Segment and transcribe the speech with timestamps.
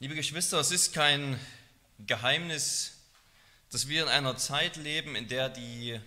[0.00, 1.40] Liebe Geschwister, es ist kein
[2.06, 2.98] Geheimnis,
[3.72, 5.98] dass wir in einer Zeit leben, in der die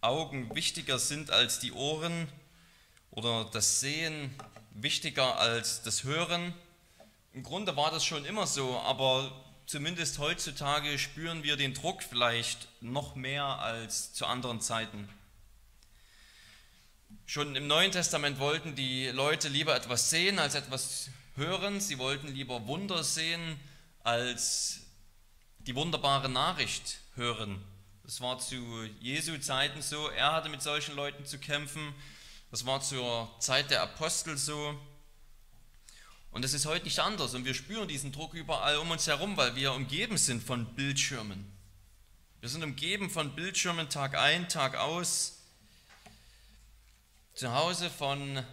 [0.00, 2.28] Augen wichtiger sind als die Ohren
[3.10, 4.32] oder das Sehen
[4.70, 6.54] wichtiger als das Hören.
[7.32, 9.32] Im Grunde war das schon immer so, aber
[9.66, 15.08] zumindest heutzutage spüren wir den Druck vielleicht noch mehr als zu anderen Zeiten.
[17.26, 21.80] Schon im Neuen Testament wollten die Leute lieber etwas sehen als etwas hören.
[21.80, 23.58] Sie wollten lieber Wunder sehen
[24.02, 24.80] als
[25.58, 27.62] die wunderbare Nachricht hören.
[28.04, 30.08] Das war zu Jesu Zeiten so.
[30.08, 31.94] Er hatte mit solchen Leuten zu kämpfen.
[32.50, 34.78] Das war zur Zeit der Apostel so.
[36.32, 37.34] Und es ist heute nicht anders.
[37.34, 41.50] Und wir spüren diesen Druck überall um uns herum, weil wir umgeben sind von Bildschirmen.
[42.40, 45.38] Wir sind umgeben von Bildschirmen Tag ein, Tag aus.
[47.34, 48.44] Zu Hause von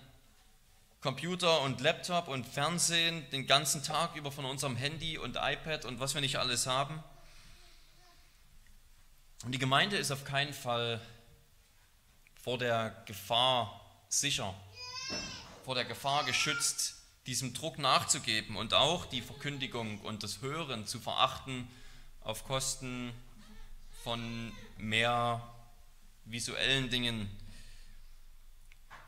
[1.01, 5.99] Computer und Laptop und Fernsehen den ganzen Tag über von unserem Handy und iPad und
[5.99, 7.03] was wir nicht alles haben.
[9.45, 10.99] Und die Gemeinde ist auf keinen Fall
[12.41, 14.55] vor der Gefahr sicher,
[15.63, 16.95] vor der Gefahr geschützt,
[17.27, 21.67] diesem Druck nachzugeben und auch die Verkündigung und das Hören zu verachten
[22.21, 23.13] auf Kosten
[24.03, 25.47] von mehr
[26.25, 27.29] visuellen Dingen.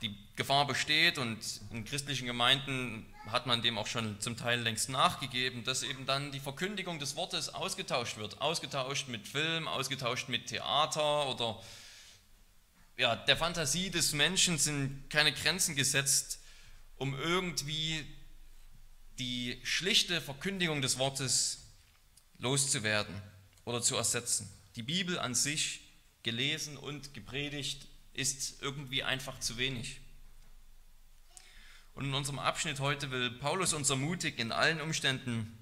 [0.01, 1.37] Die Gefahr besteht und
[1.71, 6.31] in christlichen Gemeinden hat man dem auch schon zum Teil längst nachgegeben, dass eben dann
[6.31, 8.39] die Verkündigung des Wortes ausgetauscht wird.
[8.39, 11.61] Ausgetauscht mit Film, ausgetauscht mit Theater oder
[12.97, 16.39] ja, der Fantasie des Menschen sind keine Grenzen gesetzt,
[16.97, 18.05] um irgendwie
[19.19, 21.65] die schlichte Verkündigung des Wortes
[22.39, 23.21] loszuwerden
[23.65, 24.49] oder zu ersetzen.
[24.75, 25.81] Die Bibel an sich,
[26.23, 27.87] gelesen und gepredigt,
[28.19, 30.01] ist irgendwie einfach zu wenig.
[31.95, 35.57] Und in unserem Abschnitt heute will Paulus uns ermutigen, in allen Umständen,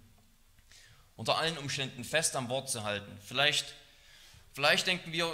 [1.15, 3.11] unter allen Umständen fest am Wort zu halten.
[3.23, 3.75] Vielleicht,
[4.53, 5.31] vielleicht denken wir,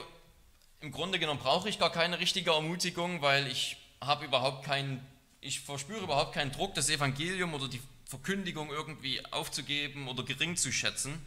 [0.82, 5.06] im Grunde genommen brauche ich gar keine richtige Ermutigung, weil ich habe überhaupt keinen,
[5.39, 10.73] ich verspüre überhaupt keinen Druck, das Evangelium oder die Verkündigung irgendwie aufzugeben oder gering zu
[10.73, 11.26] schätzen.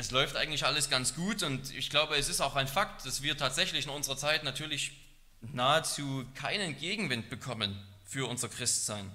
[0.00, 3.22] Es läuft eigentlich alles ganz gut und ich glaube, es ist auch ein Fakt, dass
[3.22, 4.92] wir tatsächlich in unserer Zeit natürlich
[5.40, 9.10] nahezu keinen Gegenwind bekommen für unser Christsein.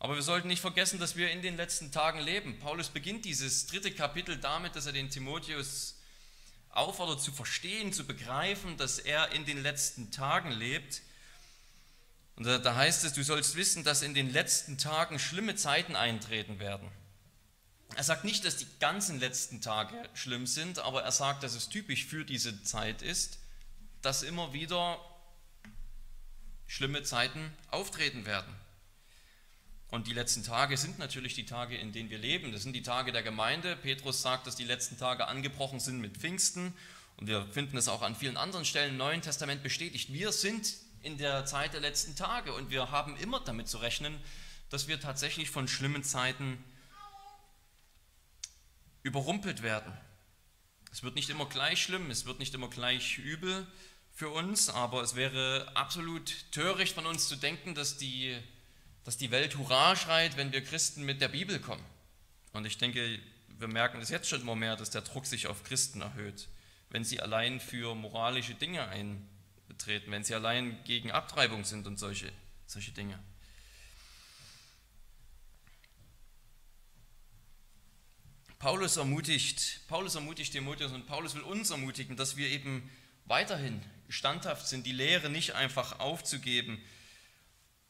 [0.00, 2.58] Aber wir sollten nicht vergessen, dass wir in den letzten Tagen leben.
[2.58, 5.96] Paulus beginnt dieses dritte Kapitel damit, dass er den Timotheus
[6.68, 11.00] auffordert zu verstehen, zu begreifen, dass er in den letzten Tagen lebt.
[12.36, 16.60] Und da heißt es, du sollst wissen, dass in den letzten Tagen schlimme Zeiten eintreten
[16.60, 16.90] werden.
[17.94, 21.68] Er sagt nicht, dass die ganzen letzten Tage schlimm sind, aber er sagt, dass es
[21.68, 23.38] typisch für diese Zeit ist,
[24.02, 24.98] dass immer wieder
[26.66, 28.54] schlimme Zeiten auftreten werden.
[29.90, 32.52] Und die letzten Tage sind natürlich die Tage, in denen wir leben.
[32.52, 33.74] Das sind die Tage der Gemeinde.
[33.74, 36.74] Petrus sagt, dass die letzten Tage angebrochen sind mit Pfingsten.
[37.16, 40.12] Und wir finden es auch an vielen anderen Stellen im Neuen Testament bestätigt.
[40.12, 44.18] Wir sind in der Zeit der letzten Tage und wir haben immer damit zu rechnen,
[44.68, 46.62] dass wir tatsächlich von schlimmen Zeiten
[49.02, 49.92] überrumpelt werden.
[50.90, 53.66] Es wird nicht immer gleich schlimm, es wird nicht immer gleich übel
[54.12, 58.36] für uns, aber es wäre absolut töricht von uns zu denken, dass die
[59.08, 61.82] dass die Welt Hurra schreit, wenn wir Christen mit der Bibel kommen.
[62.52, 63.18] Und ich denke,
[63.58, 66.48] wir merken es jetzt schon immer mehr, dass der Druck sich auf Christen erhöht,
[66.90, 72.30] wenn sie allein für moralische Dinge eintreten, wenn sie allein gegen Abtreibung sind und solche,
[72.66, 73.18] solche Dinge.
[78.58, 82.90] Paulus ermutigt, Paulus ermutigt Timotheus und Paulus will uns ermutigen, dass wir eben
[83.24, 86.82] weiterhin standhaft sind, die Lehre nicht einfach aufzugeben,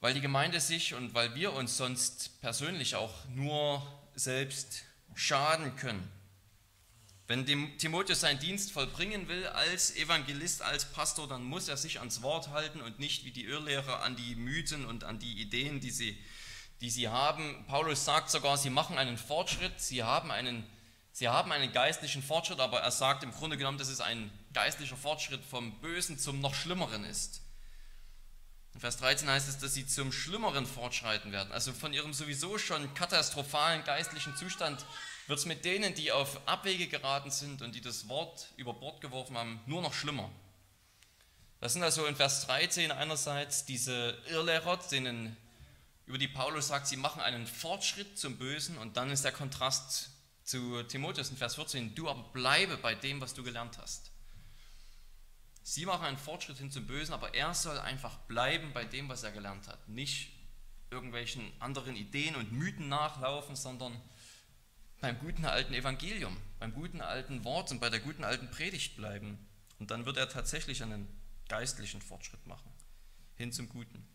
[0.01, 3.83] weil die Gemeinde sich und weil wir uns sonst persönlich auch nur
[4.15, 4.85] selbst
[5.15, 6.07] schaden können.
[7.29, 7.47] Wenn
[7.79, 12.49] Timotheus seinen Dienst vollbringen will als Evangelist, als Pastor, dann muss er sich ans Wort
[12.49, 16.19] halten und nicht wie die Irrlehrer an die Mythen und an die Ideen, die sie,
[16.81, 17.65] die sie haben.
[17.67, 20.65] Paulus sagt sogar, sie machen einen Fortschritt, sie haben einen,
[21.13, 24.97] sie haben einen geistlichen Fortschritt, aber er sagt im Grunde genommen, dass es ein geistlicher
[24.97, 27.43] Fortschritt vom Bösen zum noch Schlimmeren ist.
[28.75, 31.51] In Vers 13 heißt es, dass sie zum Schlimmeren fortschreiten werden.
[31.51, 34.85] Also von ihrem sowieso schon katastrophalen geistlichen Zustand
[35.27, 39.01] wird es mit denen, die auf Abwege geraten sind und die das Wort über Bord
[39.01, 40.31] geworfen haben, nur noch schlimmer.
[41.61, 45.37] Das sind also in Vers 13 einerseits diese Irrlehrer, denen,
[46.09, 50.11] über die Paulus sagt, sie machen einen Fortschritt zum Bösen und dann ist der Kontrast
[50.43, 54.11] zu Timotheus in Vers 14, du aber bleibe bei dem, was du gelernt hast.
[55.63, 59.23] Sie machen einen Fortschritt hin zum Bösen, aber er soll einfach bleiben bei dem, was
[59.23, 59.87] er gelernt hat.
[59.87, 60.33] Nicht
[60.91, 64.01] irgendwelchen anderen Ideen und Mythen nachlaufen, sondern
[65.03, 69.47] beim guten alten Evangelium, beim guten alten Wort und bei der guten alten Predigt bleiben.
[69.79, 71.07] Und dann wird er tatsächlich einen
[71.49, 72.73] geistlichen Fortschritt machen,
[73.37, 74.09] hin zum Guten.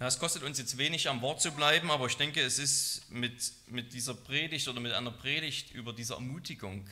[0.00, 3.10] Ja, es kostet uns jetzt wenig am Wort zu bleiben, aber ich denke, es ist
[3.10, 6.88] mit, mit dieser Predigt oder mit einer Predigt über diese Ermutigung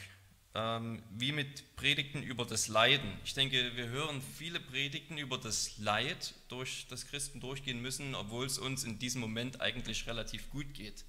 [0.55, 3.11] ähm, wie mit Predigten über das Leiden.
[3.25, 8.45] Ich denke, wir hören viele Predigten über das Leid, durch das Christen durchgehen müssen, obwohl
[8.45, 11.07] es uns in diesem Moment eigentlich relativ gut geht.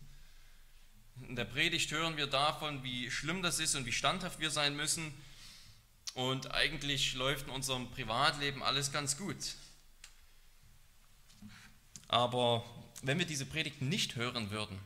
[1.28, 4.78] In der Predigt hören wir davon, wie schlimm das ist und wie standhaft wir sein
[4.78, 5.14] müssen.
[6.14, 9.36] Und eigentlich läuft in unserem Privatleben alles ganz gut.
[12.10, 12.66] Aber
[13.04, 14.78] wenn wir diese Predigten nicht hören würden,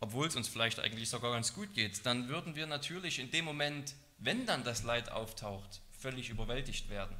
[0.00, 3.44] obwohl es uns vielleicht eigentlich sogar ganz gut geht, dann würden wir natürlich in dem
[3.44, 7.14] Moment, wenn dann das Leid auftaucht, völlig überwältigt werden.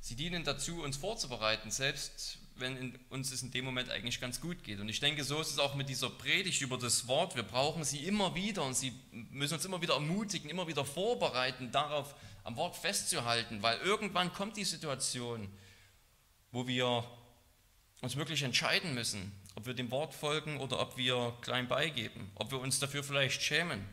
[0.00, 4.62] Sie dienen dazu, uns vorzubereiten, selbst wenn uns es in dem Moment eigentlich ganz gut
[4.62, 4.78] geht.
[4.80, 7.34] Und ich denke, so ist es auch mit dieser Predigt über das Wort.
[7.34, 8.92] Wir brauchen sie immer wieder und sie
[9.30, 12.14] müssen uns immer wieder ermutigen, immer wieder vorbereiten, darauf
[12.44, 15.48] am Wort festzuhalten, weil irgendwann kommt die Situation,
[16.52, 17.04] wo wir
[18.00, 22.50] uns wirklich entscheiden müssen, ob wir dem Wort folgen oder ob wir klein beigeben, ob
[22.50, 23.86] wir uns dafür vielleicht schämen,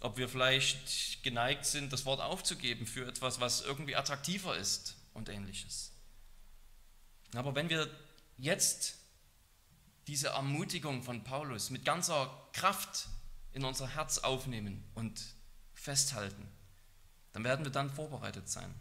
[0.00, 5.28] ob wir vielleicht geneigt sind, das Wort aufzugeben für etwas, was irgendwie attraktiver ist und
[5.28, 5.92] ähnliches.
[7.34, 7.90] Aber wenn wir
[8.36, 8.96] jetzt
[10.06, 13.08] diese Ermutigung von Paulus mit ganzer Kraft
[13.52, 15.20] in unser Herz aufnehmen und
[15.74, 16.46] festhalten,
[17.32, 18.74] dann werden wir dann vorbereitet sein.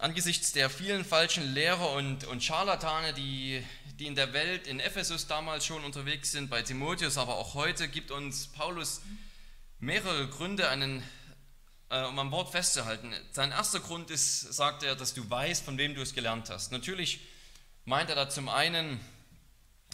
[0.00, 3.62] Angesichts der vielen falschen Lehrer und, und Scharlatane, die,
[3.98, 7.86] die in der Welt, in Ephesus damals schon unterwegs sind, bei Timotheus, aber auch heute,
[7.86, 9.02] gibt uns Paulus
[9.78, 11.02] mehrere Gründe, einen,
[11.90, 13.12] äh, um am Wort festzuhalten.
[13.32, 16.72] Sein erster Grund ist, sagt er, dass du weißt, von wem du es gelernt hast.
[16.72, 17.20] Natürlich
[17.84, 18.98] meint er da zum einen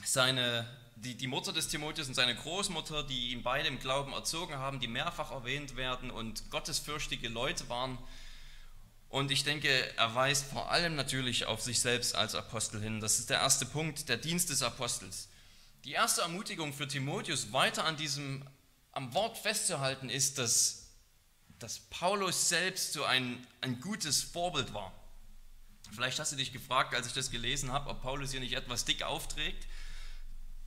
[0.04, 4.54] seine, die, die Mutter des Timotheus und seine Großmutter, die ihn beide im Glauben erzogen
[4.54, 7.98] haben, die mehrfach erwähnt werden und gottesfürchtige Leute waren
[9.08, 13.00] und ich denke, er weist vor allem natürlich auf sich selbst als Apostel hin.
[13.00, 15.28] Das ist der erste Punkt, der Dienst des Apostels.
[15.84, 18.46] Die erste Ermutigung für Timotheus, weiter an diesem,
[18.92, 20.88] am Wort festzuhalten, ist, dass,
[21.60, 24.92] dass Paulus selbst so ein, ein gutes Vorbild war.
[25.94, 28.84] Vielleicht hast du dich gefragt, als ich das gelesen habe, ob Paulus hier nicht etwas
[28.84, 29.66] dick aufträgt.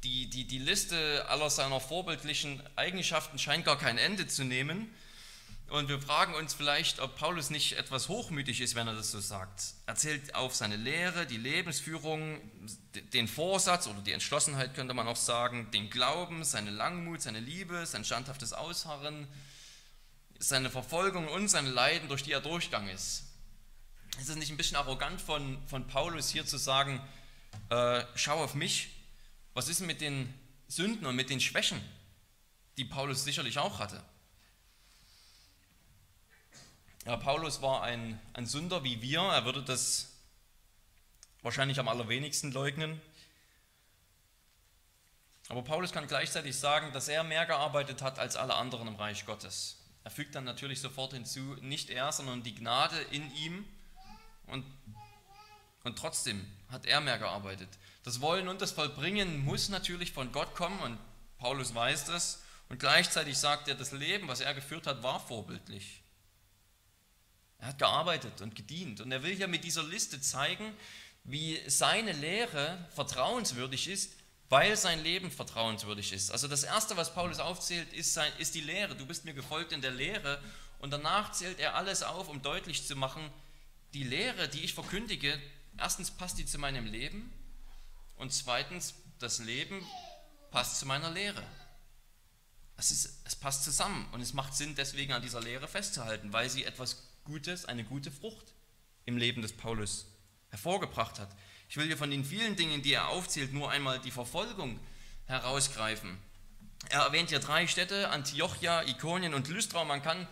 [0.03, 4.94] Die, die, die Liste aller seiner vorbildlichen Eigenschaften scheint gar kein Ende zu nehmen.
[5.69, 9.19] Und wir fragen uns vielleicht, ob Paulus nicht etwas hochmütig ist, wenn er das so
[9.19, 9.75] sagt.
[9.86, 12.42] Er zählt auf seine Lehre, die Lebensführung,
[13.13, 17.86] den Vorsatz oder die Entschlossenheit könnte man auch sagen, den Glauben, seine Langmut, seine Liebe,
[17.86, 19.27] sein standhaftes Ausharren,
[20.39, 23.25] seine Verfolgung und seine Leiden, durch die er durchgegangen ist.
[24.19, 27.00] Ist es nicht ein bisschen arrogant von, von Paulus hier zu sagen,
[27.69, 28.89] äh, schau auf mich,
[29.54, 30.33] was ist mit den
[30.68, 31.80] Sünden und mit den Schwächen,
[32.77, 34.04] die Paulus sicherlich auch hatte?
[37.09, 39.21] Ja, Paulus war ein, ein Sünder wie wir.
[39.21, 40.13] Er würde das
[41.41, 43.01] wahrscheinlich am allerwenigsten leugnen.
[45.47, 49.25] Aber Paulus kann gleichzeitig sagen, dass er mehr gearbeitet hat als alle anderen im Reich
[49.25, 49.77] Gottes.
[50.03, 53.65] Er fügt dann natürlich sofort hinzu, nicht er, sondern die Gnade in ihm.
[54.45, 54.63] Und,
[55.85, 57.69] und trotzdem hat er mehr gearbeitet.
[58.03, 61.00] Das Wollen und das Vollbringen muss natürlich von Gott kommen und
[61.39, 62.43] Paulus weiß das.
[62.69, 66.03] Und gleichzeitig sagt er, das Leben, was er geführt hat, war vorbildlich.
[67.60, 69.01] Er hat gearbeitet und gedient.
[69.01, 70.74] Und er will ja mit dieser Liste zeigen,
[71.24, 74.13] wie seine Lehre vertrauenswürdig ist,
[74.50, 76.32] weil sein Leben vertrauenswürdig ist.
[76.32, 78.96] Also das Erste, was Paulus aufzählt, ist, sein, ist die Lehre.
[78.96, 80.42] Du bist mir gefolgt in der Lehre.
[80.80, 83.30] Und danach zählt er alles auf, um deutlich zu machen,
[83.94, 85.39] die Lehre, die ich verkündige,
[85.78, 87.32] erstens passt die zu meinem Leben
[88.18, 89.84] und zweitens, das Leben
[90.51, 91.44] passt zu meiner Lehre.
[92.78, 96.50] Es, ist, es passt zusammen und es macht Sinn, deswegen an dieser Lehre festzuhalten, weil
[96.50, 98.55] sie etwas Gutes, eine gute Frucht
[99.05, 100.07] im Leben des Paulus
[100.50, 101.29] hervorgebracht hat.
[101.69, 104.79] Ich will hier von den vielen Dingen, die er aufzählt, nur einmal die Verfolgung
[105.27, 106.17] herausgreifen.
[106.89, 109.83] Er erwähnt hier drei Städte, Antiochia, Ikonien und Lystra.
[109.83, 110.27] Man kann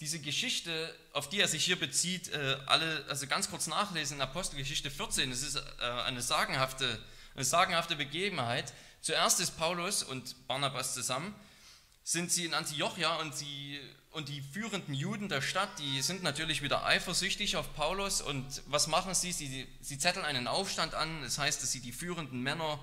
[0.00, 4.20] diese Geschichte, auf die er sich hier bezieht, äh, alle, also ganz kurz nachlesen in
[4.20, 5.32] Apostelgeschichte 14.
[5.32, 7.02] Es ist äh, eine sagenhafte,
[7.34, 8.74] eine sagenhafte Begebenheit.
[9.00, 11.34] Zuerst ist Paulus und Barnabas zusammen,
[12.04, 13.80] sind sie in Antiochia und sie
[14.12, 18.20] und die führenden Juden der Stadt, die sind natürlich wieder eifersüchtig auf Paulus.
[18.20, 19.32] Und was machen sie?
[19.32, 21.22] Sie, sie zetteln einen Aufstand an.
[21.22, 22.78] Das heißt, dass sie die führenden Männer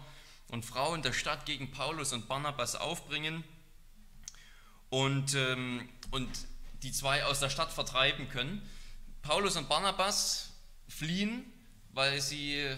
[0.49, 3.43] und Frauen der Stadt gegen Paulus und Barnabas aufbringen
[4.89, 6.29] und, ähm, und
[6.81, 8.67] die zwei aus der Stadt vertreiben können.
[9.21, 10.49] Paulus und Barnabas
[10.87, 11.45] fliehen,
[11.91, 12.75] weil sie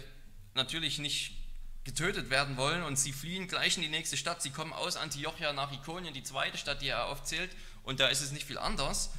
[0.52, 1.38] natürlich nicht
[1.84, 4.42] getötet werden wollen und sie fliehen gleich in die nächste Stadt.
[4.42, 7.50] Sie kommen aus Antiochia nach Ikonien, die zweite Stadt, die er aufzählt,
[7.82, 9.10] und da ist es nicht viel anders.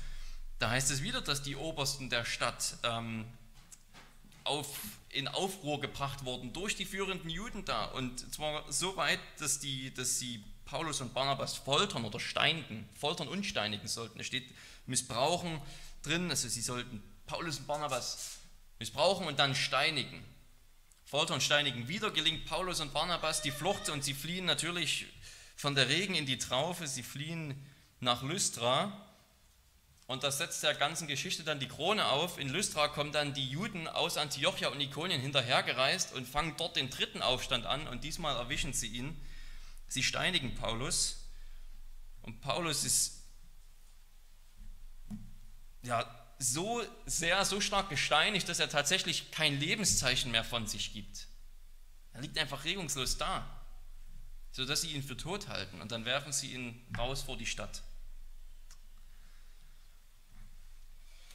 [0.60, 3.26] Da heißt es wieder, dass die Obersten der Stadt ähm,
[4.44, 4.80] auf,
[5.10, 7.86] in Aufruhr gebracht wurden durch die führenden Juden da.
[7.86, 13.28] Und zwar so weit, dass, die, dass sie Paulus und Barnabas foltern oder steinigen, foltern
[13.28, 14.20] und steinigen sollten.
[14.20, 14.50] Es steht
[14.86, 15.62] missbrauchen
[16.02, 18.38] drin, also sie sollten Paulus und Barnabas
[18.80, 20.24] missbrauchen und dann steinigen.
[21.06, 21.88] Foltern und steinigen.
[21.88, 25.06] Wieder gelingt Paulus und Barnabas die Flucht und sie fliehen natürlich
[25.56, 27.56] von der Regen in die Traufe, sie fliehen
[28.04, 28.92] nach Lystra
[30.06, 32.38] und das setzt der ganzen Geschichte dann die Krone auf.
[32.38, 36.90] In Lystra kommen dann die Juden aus Antiochia und Ikonien hinterhergereist und fangen dort den
[36.90, 39.20] dritten Aufstand an und diesmal erwischen sie ihn.
[39.88, 41.30] Sie steinigen Paulus
[42.22, 43.24] und Paulus ist
[45.84, 46.06] ja
[46.38, 51.28] so sehr, so stark gesteinigt, dass er tatsächlich kein Lebenszeichen mehr von sich gibt.
[52.12, 53.48] Er liegt einfach regungslos da,
[54.52, 57.82] sodass sie ihn für tot halten und dann werfen sie ihn raus vor die Stadt.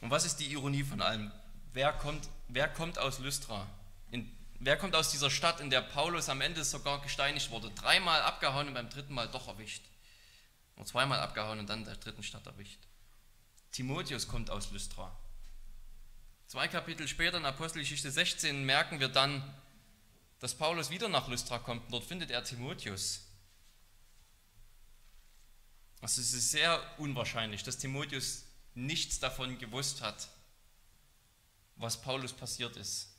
[0.01, 1.31] Und was ist die Ironie von allem?
[1.73, 3.67] Wer kommt, wer kommt aus Lystra?
[4.11, 7.69] In, wer kommt aus dieser Stadt, in der Paulus am Ende sogar gesteinigt wurde?
[7.71, 9.83] Dreimal abgehauen und beim dritten Mal doch erwischt.
[10.75, 12.79] Und zweimal abgehauen und dann der dritten Stadt erwischt.
[13.71, 15.15] Timotheus kommt aus Lystra.
[16.47, 19.43] Zwei Kapitel später in Apostelgeschichte 16 merken wir dann,
[20.39, 23.25] dass Paulus wieder nach Lystra kommt dort findet er Timotheus.
[26.01, 30.29] Also es ist sehr unwahrscheinlich, dass Timotheus nichts davon gewusst hat,
[31.75, 33.15] was Paulus passiert ist.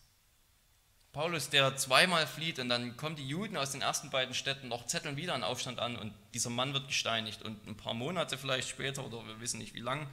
[1.12, 4.86] Paulus, der zweimal flieht und dann kommen die Juden aus den ersten beiden Städten noch
[4.86, 8.68] zetteln wieder einen Aufstand an und dieser Mann wird gesteinigt und ein paar Monate vielleicht
[8.68, 10.08] später oder wir wissen nicht wie lang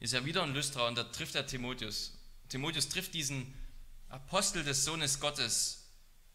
[0.00, 2.12] ist er wieder in Lystra und da trifft er Timotheus.
[2.48, 3.54] Timotheus trifft diesen
[4.08, 5.88] Apostel des Sohnes Gottes,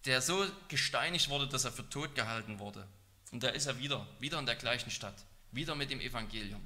[0.06, 2.88] der so gesteinigt wurde, dass er für tot gehalten wurde.
[3.32, 6.66] Und da ist er wieder, wieder in der gleichen Stadt, wieder mit dem Evangelium.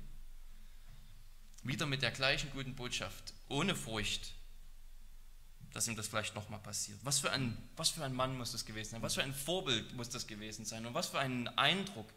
[1.64, 4.34] Wieder mit der gleichen guten Botschaft, ohne Furcht,
[5.72, 7.00] dass ihm das vielleicht nochmal passiert.
[7.04, 9.02] Was für, ein, was für ein Mann muss das gewesen sein?
[9.02, 10.86] Was für ein Vorbild muss das gewesen sein?
[10.86, 12.08] Und was für einen Eindruck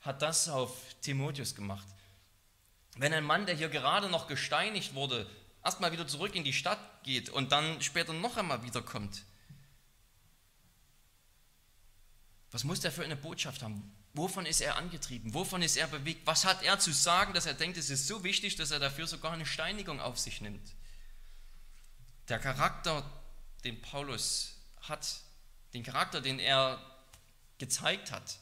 [0.00, 1.86] hat das auf Timotheus gemacht?
[2.96, 5.28] Wenn ein Mann, der hier gerade noch gesteinigt wurde,
[5.64, 9.24] erstmal wieder zurück in die Stadt geht und dann später noch einmal wiederkommt,
[12.52, 13.92] was muss der für eine Botschaft haben?
[14.14, 15.34] Wovon ist er angetrieben?
[15.34, 16.24] Wovon ist er bewegt?
[16.24, 19.08] Was hat er zu sagen, dass er denkt, es ist so wichtig, dass er dafür
[19.08, 20.72] sogar eine Steinigung auf sich nimmt?
[22.28, 23.04] Der Charakter,
[23.64, 25.20] den Paulus hat,
[25.74, 26.80] den Charakter, den er
[27.58, 28.38] gezeigt hat,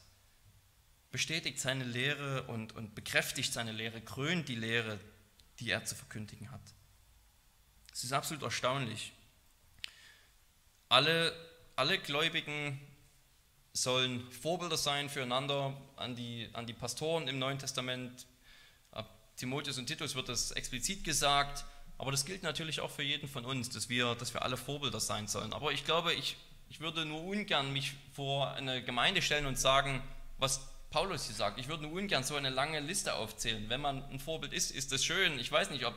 [1.11, 5.01] bestätigt seine Lehre und, und bekräftigt seine Lehre, krönt die Lehre,
[5.59, 6.61] die er zu verkündigen hat.
[7.93, 9.13] Es ist absolut erstaunlich.
[10.91, 11.35] Alle,
[11.77, 12.79] alle Gläubigen
[13.73, 18.27] sollen Vorbilder sein füreinander an die, an die Pastoren im Neuen Testament.
[18.91, 21.65] Ab Timotheus und Titus wird das explizit gesagt,
[21.99, 25.01] aber das gilt natürlich auch für jeden von uns, dass wir, dass wir alle Vorbilder
[25.01, 25.53] sein sollen.
[25.53, 26.37] Aber ich glaube, ich,
[26.69, 30.03] ich würde nur ungern mich vor eine Gemeinde stellen und sagen,
[30.39, 30.61] was
[30.91, 31.59] Paulus hier sagt.
[31.59, 33.65] Ich würde nur ungern so eine lange Liste aufzählen.
[33.69, 35.39] Wenn man ein Vorbild ist, ist das schön.
[35.39, 35.95] Ich weiß nicht, ob,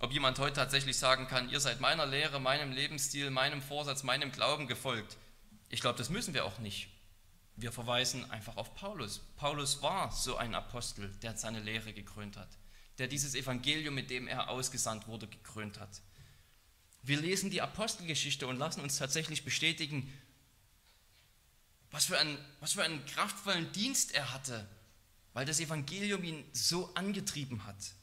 [0.00, 4.32] ob jemand heute tatsächlich sagen kann, ihr seid meiner Lehre, meinem Lebensstil, meinem Vorsatz, meinem
[4.32, 5.18] Glauben gefolgt.
[5.68, 6.88] Ich glaube, das müssen wir auch nicht.
[7.56, 9.20] Wir verweisen einfach auf Paulus.
[9.36, 12.48] Paulus war so ein Apostel, der seine Lehre gekrönt hat,
[12.98, 16.00] der dieses Evangelium, mit dem er ausgesandt wurde, gekrönt hat.
[17.02, 20.12] Wir lesen die Apostelgeschichte und lassen uns tatsächlich bestätigen,
[21.90, 24.68] was für, einen, was für einen kraftvollen Dienst er hatte,
[25.32, 27.94] weil das Evangelium ihn so angetrieben hat.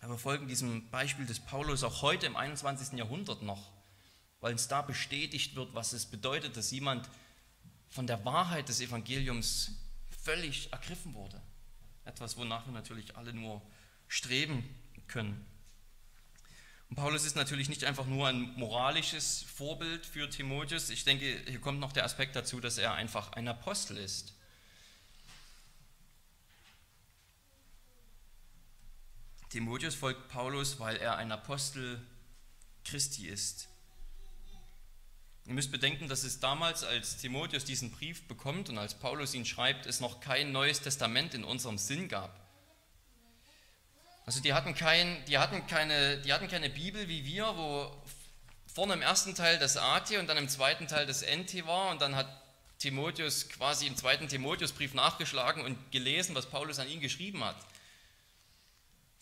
[0.00, 2.98] Aber folgen diesem Beispiel des Paulus auch heute im 21.
[2.98, 3.70] Jahrhundert noch
[4.40, 7.08] weil uns da bestätigt wird, was es bedeutet, dass jemand
[7.90, 9.72] von der Wahrheit des Evangeliums
[10.22, 11.40] völlig ergriffen wurde.
[12.04, 13.62] Etwas, wonach wir natürlich alle nur
[14.08, 14.64] streben
[15.06, 15.44] können.
[16.88, 20.90] Und Paulus ist natürlich nicht einfach nur ein moralisches Vorbild für Timotheus.
[20.90, 24.34] Ich denke, hier kommt noch der Aspekt dazu, dass er einfach ein Apostel ist.
[29.50, 32.04] Timotheus folgt Paulus, weil er ein Apostel
[32.84, 33.69] Christi ist.
[35.50, 39.44] Ihr müsst bedenken, dass es damals, als Timotheus diesen Brief bekommt und als Paulus ihn
[39.44, 42.38] schreibt, es noch kein neues Testament in unserem Sinn gab.
[44.26, 47.92] Also die hatten, kein, die hatten, keine, die hatten keine Bibel wie wir, wo
[48.72, 52.00] vorne im ersten Teil das AT und dann im zweiten Teil das NT war und
[52.00, 52.28] dann hat
[52.78, 57.56] Timotheus quasi im zweiten Timotheusbrief nachgeschlagen und gelesen, was Paulus an ihn geschrieben hat.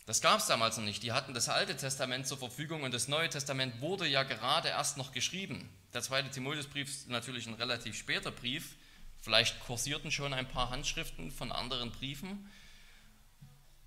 [0.08, 1.02] Das gab es damals noch nicht.
[1.02, 4.96] Die hatten das Alte Testament zur Verfügung und das Neue Testament wurde ja gerade erst
[4.96, 5.68] noch geschrieben.
[5.92, 8.76] Der zweite Timotheusbrief ist natürlich ein relativ später Brief.
[9.20, 12.50] Vielleicht kursierten schon ein paar Handschriften von anderen Briefen.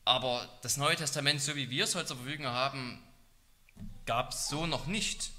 [0.06, 3.02] Aber das Neue Testament, so wie wir es heute zur Verfügung haben,
[4.06, 5.32] gab es so noch nicht.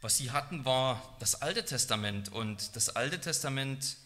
[0.00, 3.96] Was sie hatten, war das Alte Testament und das Alte Testament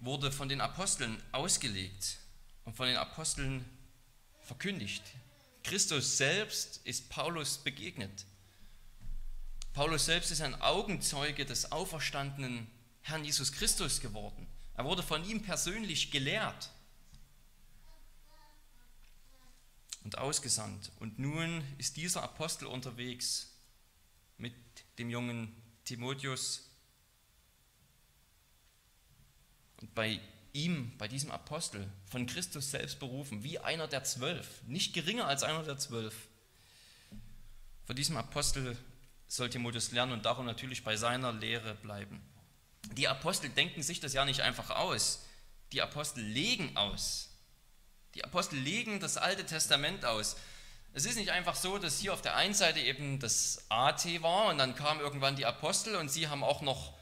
[0.00, 2.18] wurde von den Aposteln ausgelegt
[2.64, 3.64] und von den Aposteln
[4.42, 5.02] verkündigt.
[5.62, 8.24] Christus selbst ist Paulus begegnet.
[9.72, 12.66] Paulus selbst ist ein Augenzeuge des auferstandenen
[13.02, 14.46] Herrn Jesus Christus geworden.
[14.74, 16.70] Er wurde von ihm persönlich gelehrt
[20.04, 20.90] und ausgesandt.
[21.00, 23.52] Und nun ist dieser Apostel unterwegs
[24.36, 24.54] mit
[24.98, 26.67] dem jungen Timotheus.
[29.80, 30.20] Und bei
[30.52, 35.42] ihm, bei diesem Apostel, von Christus selbst berufen, wie einer der zwölf, nicht geringer als
[35.42, 36.14] einer der zwölf.
[37.84, 38.76] Von diesem Apostel
[39.28, 42.20] soll Timotheus lernen und darum natürlich bei seiner Lehre bleiben.
[42.92, 45.24] Die Apostel denken sich das ja nicht einfach aus.
[45.72, 47.30] Die Apostel legen aus.
[48.14, 50.36] Die Apostel legen das Alte Testament aus.
[50.94, 54.46] Es ist nicht einfach so, dass hier auf der einen Seite eben das AT war
[54.46, 56.97] und dann kamen irgendwann die Apostel und sie haben auch noch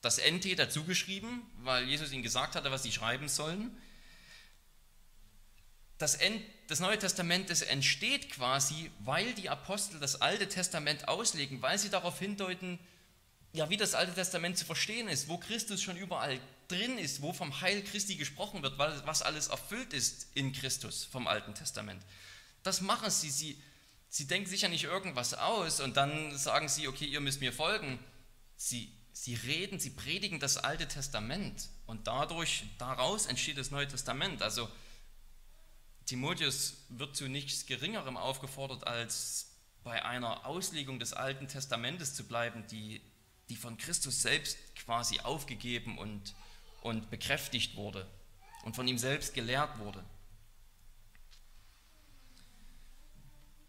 [0.00, 3.76] das NT dazugeschrieben, weil Jesus ihnen gesagt hatte, was sie schreiben sollen.
[5.98, 11.60] Das, End, das Neue Testament das entsteht quasi, weil die Apostel das Alte Testament auslegen,
[11.60, 12.78] weil sie darauf hindeuten,
[13.52, 16.38] ja, wie das Alte Testament zu verstehen ist, wo Christus schon überall
[16.68, 21.26] drin ist, wo vom Heil Christi gesprochen wird, was alles erfüllt ist in Christus vom
[21.26, 22.02] Alten Testament.
[22.62, 23.30] Das machen sie.
[23.30, 23.60] Sie,
[24.08, 27.52] sie denken sich ja nicht irgendwas aus und dann sagen sie, okay, ihr müsst mir
[27.52, 27.98] folgen.
[28.56, 34.42] Sie, sie reden, sie predigen das Alte Testament und dadurch, daraus entsteht das Neue Testament.
[34.42, 34.68] Also
[36.06, 39.50] Timotheus wird zu nichts Geringerem aufgefordert, als
[39.82, 43.00] bei einer Auslegung des Alten Testamentes zu bleiben, die,
[43.48, 46.34] die von Christus selbst quasi aufgegeben und,
[46.82, 48.06] und bekräftigt wurde
[48.62, 50.04] und von ihm selbst gelehrt wurde.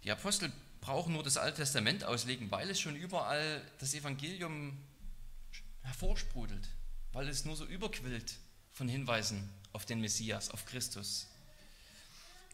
[0.03, 4.77] Die Apostel brauchen nur das Alte Testament auslegen, weil es schon überall das Evangelium
[5.83, 6.67] hervorsprudelt,
[7.11, 8.35] weil es nur so überquillt
[8.71, 11.27] von Hinweisen auf den Messias, auf Christus.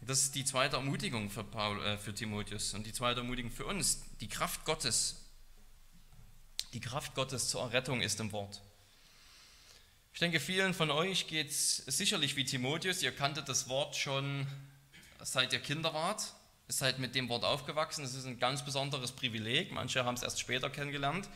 [0.02, 3.66] Das ist die zweite Ermutigung für, Paul, äh, für Timotheus und die zweite Ermutigung für
[3.66, 4.02] uns.
[4.20, 5.16] Die Kraft Gottes,
[6.74, 8.62] die Kraft Gottes zur Errettung ist im Wort.
[10.14, 13.02] Ich denke, vielen von euch geht es sicherlich wie Timotheus.
[13.02, 14.48] Ihr kanntet das Wort schon
[15.22, 16.36] seit ihr Kinder wart
[16.68, 18.02] Ihr seid mit dem Wort aufgewachsen.
[18.02, 19.72] Das ist ein ganz besonderes Privileg.
[19.72, 21.30] Manche haben es erst später kennengelernt.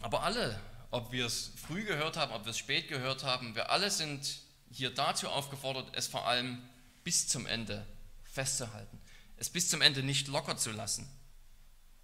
[0.00, 3.70] Aber alle, ob wir es früh gehört haben, ob wir es spät gehört haben, wir
[3.70, 6.62] alle sind hier dazu aufgefordert, es vor allem
[7.04, 7.86] bis zum Ende
[8.24, 9.00] festzuhalten.
[9.36, 11.08] Es bis zum Ende nicht locker zu lassen.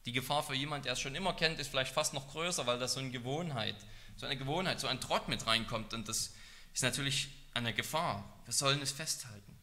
[0.06, 2.78] Die Gefahr für jemanden, der es schon immer kennt, ist vielleicht fast noch größer, weil
[2.78, 3.76] da so eine Gewohnheit,
[4.16, 5.94] so eine Gewohnheit, so ein Trott mit reinkommt.
[5.94, 6.34] Und das
[6.72, 8.24] ist natürlich eine Gefahr.
[8.44, 9.58] Wir sollen es festhalten.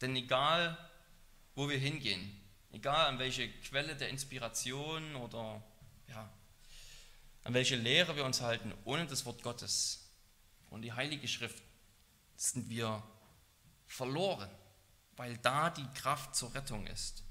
[0.00, 0.76] Denn egal,
[1.54, 2.40] wo wir hingehen.
[2.72, 5.62] Egal an welche Quelle der Inspiration oder
[6.08, 6.28] ja,
[7.44, 10.10] an welche Lehre wir uns halten, ohne das Wort Gottes
[10.70, 11.62] und die Heilige Schrift
[12.36, 13.02] sind wir
[13.86, 14.50] verloren,
[15.16, 17.22] weil da die Kraft zur Rettung ist.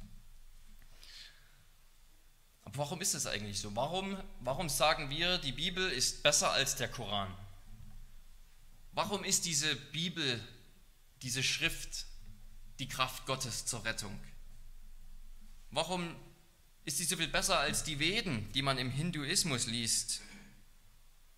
[2.61, 3.75] Aber warum ist es eigentlich so?
[3.75, 7.35] Warum, warum sagen wir, die Bibel ist besser als der Koran?
[8.93, 10.39] Warum ist diese Bibel,
[11.21, 12.05] diese Schrift
[12.79, 14.17] die Kraft Gottes zur Rettung?
[15.71, 16.15] Warum
[16.85, 20.21] ist sie so viel besser als die Veden, die man im Hinduismus liest?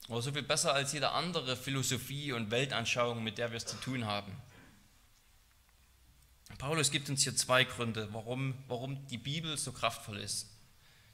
[0.08, 3.75] Oder so viel besser als jede andere Philosophie und Weltanschauung, mit der wir es zu
[3.77, 4.31] tun haben?
[6.58, 10.47] Paulus gibt uns hier zwei Gründe, warum, warum die Bibel so kraftvoll ist.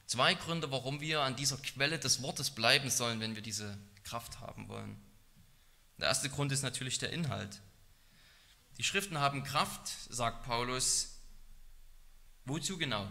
[0.05, 4.39] Zwei Gründe, warum wir an dieser Quelle des Wortes bleiben sollen, wenn wir diese Kraft
[4.41, 5.01] haben wollen.
[5.99, 7.61] Der erste Grund ist natürlich der Inhalt.
[8.77, 11.19] Die Schriften haben Kraft, sagt Paulus.
[12.45, 13.07] Wozu genau?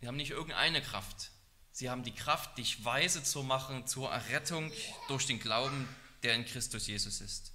[0.00, 1.30] Sie haben nicht irgendeine Kraft.
[1.72, 4.72] Sie haben die Kraft, dich weise zu machen zur Errettung
[5.08, 5.88] durch den Glauben,
[6.22, 7.52] der in Christus Jesus ist.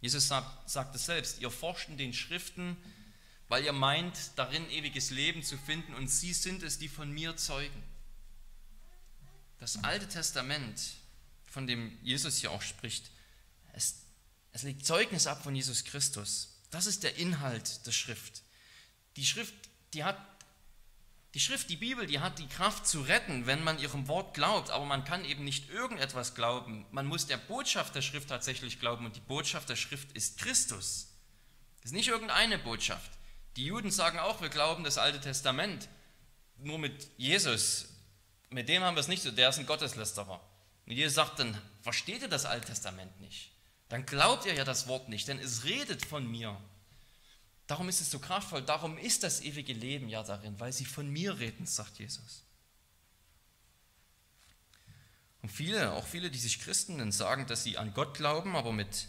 [0.00, 2.76] Jesus sagt, sagt es selbst, ihr forscht in den Schriften,
[3.48, 7.36] weil ihr meint, darin ewiges Leben zu finden und sie sind es, die von mir
[7.36, 7.82] zeugen.
[9.58, 10.80] Das Alte Testament,
[11.46, 13.10] von dem Jesus hier auch spricht,
[13.72, 14.06] es
[14.56, 16.48] es legt Zeugnis ab von Jesus Christus.
[16.70, 18.42] Das ist der Inhalt der Schrift.
[19.16, 19.52] Die Schrift,
[19.92, 20.16] die hat
[21.34, 24.70] Die Schrift, die Bibel, die hat die Kraft zu retten, wenn man ihrem Wort glaubt,
[24.70, 26.86] aber man kann eben nicht irgendetwas glauben.
[26.92, 31.12] Man muss der Botschaft der Schrift tatsächlich glauben und die Botschaft der Schrift ist Christus.
[31.82, 33.10] Das ist nicht irgendeine Botschaft.
[33.56, 35.88] Die Juden sagen auch, wir glauben das Alte Testament.
[36.58, 37.88] Nur mit Jesus,
[38.50, 40.40] mit dem haben wir es nicht so, der ist ein Gotteslästerer.
[40.86, 43.52] Und Jesus sagt dann, versteht ihr das Alte Testament nicht?
[43.88, 46.56] Dann glaubt ihr ja das Wort nicht, denn es redet von mir.
[47.66, 51.08] Darum ist es so kraftvoll, darum ist das ewige Leben ja darin, weil sie von
[51.08, 52.44] mir reden, sagt Jesus.
[55.42, 58.72] Und viele, auch viele, die sich Christen nennen, sagen, dass sie an Gott glauben, aber
[58.72, 59.08] mit,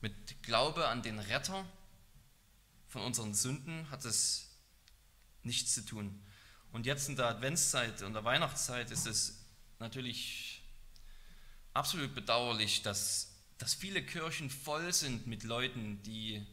[0.00, 1.64] mit Glaube an den Retter
[2.86, 4.50] von unseren Sünden hat es
[5.42, 6.22] nichts zu tun.
[6.72, 9.46] Und jetzt in der Adventszeit und der Weihnachtszeit ist es
[9.78, 10.62] natürlich
[11.72, 16.46] absolut bedauerlich, dass, dass viele Kirchen voll sind mit Leuten, die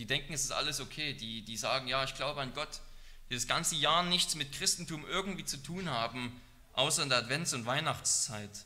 [0.00, 1.12] die denken, es ist alles okay.
[1.12, 2.80] Die, die sagen, ja, ich glaube an Gott.
[3.28, 6.40] Die das ganze Jahr nichts mit Christentum irgendwie zu tun haben,
[6.72, 8.64] außer in der Advents- und Weihnachtszeit.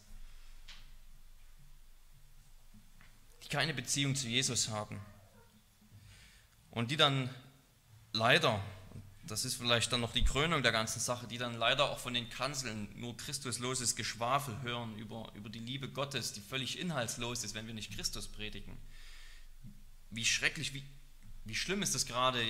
[3.43, 5.01] Die keine Beziehung zu Jesus haben.
[6.71, 7.29] Und die dann
[8.13, 8.63] leider,
[9.27, 12.15] das ist vielleicht dann noch die Krönung der ganzen Sache, die dann leider auch von
[12.15, 17.57] den Kanzeln nur christusloses Geschwafel hören über, über die Liebe Gottes, die völlig inhaltslos ist,
[17.57, 18.79] wenn wir nicht Christus predigen.
[20.11, 20.85] Wie schrecklich, wie
[21.45, 22.43] wie schlimm ist das gerade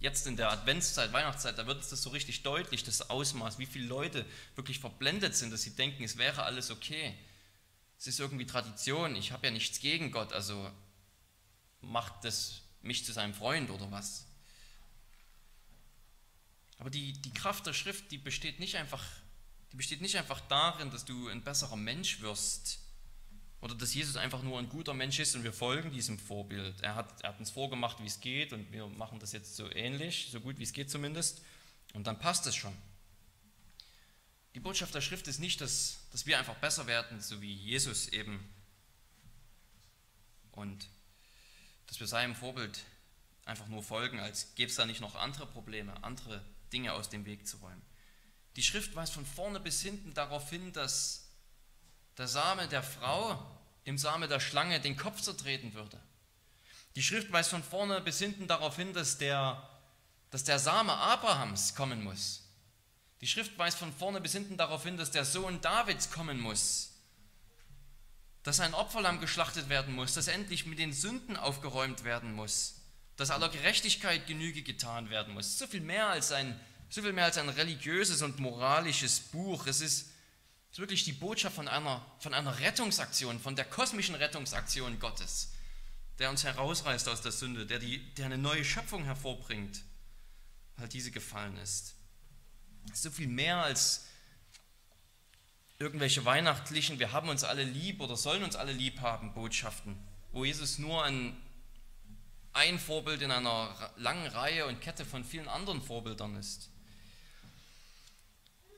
[0.00, 3.66] jetzt in der Adventszeit, Weihnachtszeit, da wird es das so richtig deutlich, das Ausmaß, wie
[3.66, 7.14] viele Leute wirklich verblendet sind, dass sie denken, es wäre alles okay.
[7.98, 10.70] Es ist irgendwie Tradition, ich habe ja nichts gegen Gott, also
[11.80, 14.26] macht das mich zu seinem Freund oder was.
[16.78, 19.04] Aber die, die Kraft der Schrift, die besteht nicht einfach,
[19.70, 22.80] die besteht nicht einfach darin, dass du ein besserer Mensch wirst,
[23.62, 26.80] oder dass Jesus einfach nur ein guter Mensch ist und wir folgen diesem Vorbild.
[26.82, 29.70] Er hat, er hat uns vorgemacht, wie es geht und wir machen das jetzt so
[29.70, 31.42] ähnlich, so gut wie es geht zumindest.
[31.94, 32.76] Und dann passt es schon.
[34.54, 38.08] Die Botschaft der Schrift ist nicht, dass, dass wir einfach besser werden, so wie Jesus
[38.08, 38.52] eben.
[40.50, 40.88] Und
[41.86, 42.80] dass wir seinem Vorbild
[43.44, 47.24] einfach nur folgen, als gäbe es da nicht noch andere Probleme, andere Dinge aus dem
[47.26, 47.82] Weg zu räumen.
[48.56, 51.21] Die Schrift weist von vorne bis hinten darauf hin, dass
[52.18, 53.38] der Same der Frau
[53.86, 55.98] dem Same der Schlange den Kopf zertreten würde.
[56.94, 59.68] Die Schrift weist von vorne bis hinten darauf hin, dass der,
[60.30, 62.44] dass der Same Abrahams kommen muss.
[63.20, 66.90] Die Schrift weist von vorne bis hinten darauf hin, dass der Sohn Davids kommen muss.
[68.42, 72.82] Dass ein Opferlamm geschlachtet werden muss, dass endlich mit den Sünden aufgeräumt werden muss,
[73.16, 75.58] dass aller Gerechtigkeit Genüge getan werden muss.
[75.58, 79.66] So viel mehr als ein, so viel mehr als ein religiöses und moralisches Buch.
[79.66, 80.11] Es ist
[80.72, 85.52] ist wirklich die Botschaft von einer, von einer Rettungsaktion, von der kosmischen Rettungsaktion Gottes,
[86.18, 89.82] der uns herausreißt aus der Sünde, der, die, der eine neue Schöpfung hervorbringt,
[90.78, 91.94] weil diese gefallen ist.
[92.94, 94.06] So viel mehr als
[95.78, 100.46] irgendwelche weihnachtlichen, wir haben uns alle lieb oder sollen uns alle lieb haben, Botschaften, wo
[100.46, 101.36] Jesus nur ein,
[102.54, 106.70] ein Vorbild in einer langen Reihe und Kette von vielen anderen Vorbildern ist.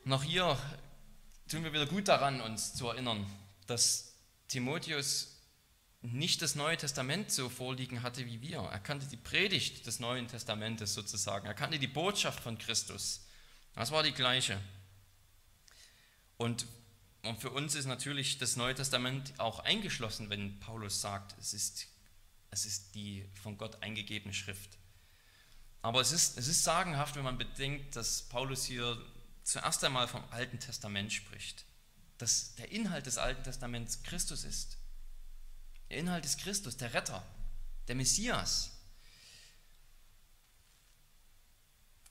[0.05, 0.59] Noch hier
[1.49, 3.27] tun wir wieder gut daran, uns zu erinnern,
[3.67, 4.15] dass
[4.49, 5.35] Timotheus
[6.03, 8.59] nicht das Neue Testament so vorliegen hatte wie wir.
[8.59, 11.47] Er kannte die Predigt des Neuen Testamentes sozusagen.
[11.47, 13.27] Er kannte die Botschaft von Christus.
[13.75, 14.61] Das war die gleiche.
[16.37, 16.67] Und,
[17.23, 21.87] und für uns ist natürlich das Neue Testament auch eingeschlossen, wenn Paulus sagt, es ist,
[22.51, 24.77] es ist die von Gott eingegebene Schrift.
[25.81, 28.99] Aber es ist, es ist sagenhaft, wenn man bedenkt, dass Paulus hier
[29.45, 31.65] zuerst einmal vom Alten Testament spricht,
[32.19, 34.79] dass der Inhalt des Alten Testaments Christus ist.
[35.91, 37.25] Der Inhalt ist Christus, der Retter,
[37.87, 38.73] der Messias.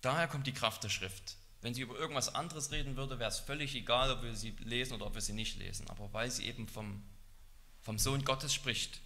[0.02, 1.38] Daher kommt die Kraft der Schrift.
[1.62, 4.94] Wenn sie über irgendwas anderes reden würde, wäre es völlig egal, ob wir sie lesen
[4.94, 5.90] oder ob wir sie nicht lesen.
[5.90, 7.02] Aber weil sie eben vom,
[7.82, 9.00] vom Sohn Gottes spricht,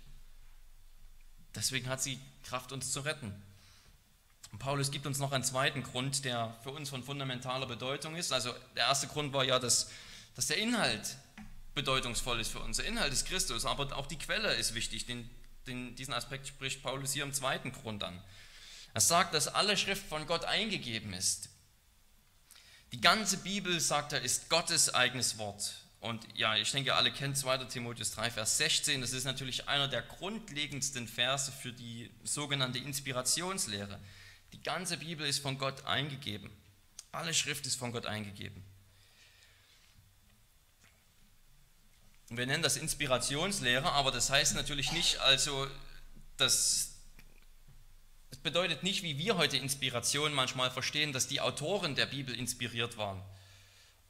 [1.53, 3.31] deswegen hat sie Kraft, uns zu retten.
[4.57, 8.33] Und Paulus gibt uns noch einen zweiten Grund, der für uns von fundamentaler Bedeutung ist.
[8.33, 9.91] Also der erste Grund war ja, dass,
[10.35, 11.15] dass der Inhalt
[11.75, 12.77] bedeutungsvoll ist für uns.
[12.77, 15.05] Der Inhalt ist Christus, aber auch die Quelle ist wichtig.
[15.05, 15.29] Den,
[15.67, 18.19] den, diesen Aspekt spricht Paulus hier im zweiten Grund an.
[18.95, 21.49] Er sagt, dass alle Schrift von Gott eingegeben ist.
[22.93, 25.75] Die ganze Bibel, sagt er, ist Gottes eigenes Wort.
[25.99, 27.65] Und ja, ich denke, alle kennen 2.
[27.65, 29.01] Timotheus 3, Vers 16.
[29.01, 33.99] Das ist natürlich einer der grundlegendsten Verse für die sogenannte Inspirationslehre.
[34.53, 36.51] Die ganze Bibel ist von Gott eingegeben.
[37.11, 38.63] Alle Schrift ist von Gott eingegeben.
[42.29, 45.67] Wir nennen das Inspirationslehre, aber das heißt natürlich nicht also,
[46.35, 46.93] dass,
[48.29, 52.97] Es bedeutet nicht, wie wir heute Inspiration manchmal verstehen, dass die Autoren der Bibel inspiriert
[52.97, 53.21] waren.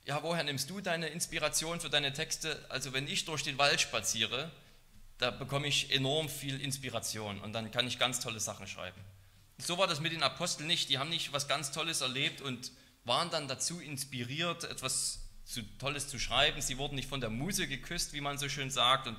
[0.06, 2.66] Ja, woher nimmst du deine Inspiration für deine Texte?
[2.70, 4.52] Also wenn ich durch den Wald spaziere,
[5.20, 9.00] da bekomme ich enorm viel Inspiration und dann kann ich ganz tolle Sachen schreiben.
[9.58, 10.90] So war das mit den Aposteln nicht.
[10.90, 12.72] Die haben nicht was ganz Tolles erlebt und
[13.06, 16.62] waren dann dazu inspiriert, etwas zu, Tolles zu schreiben.
[16.62, 19.18] Sie wurden nicht von der Muse geküsst, wie man so schön sagt, und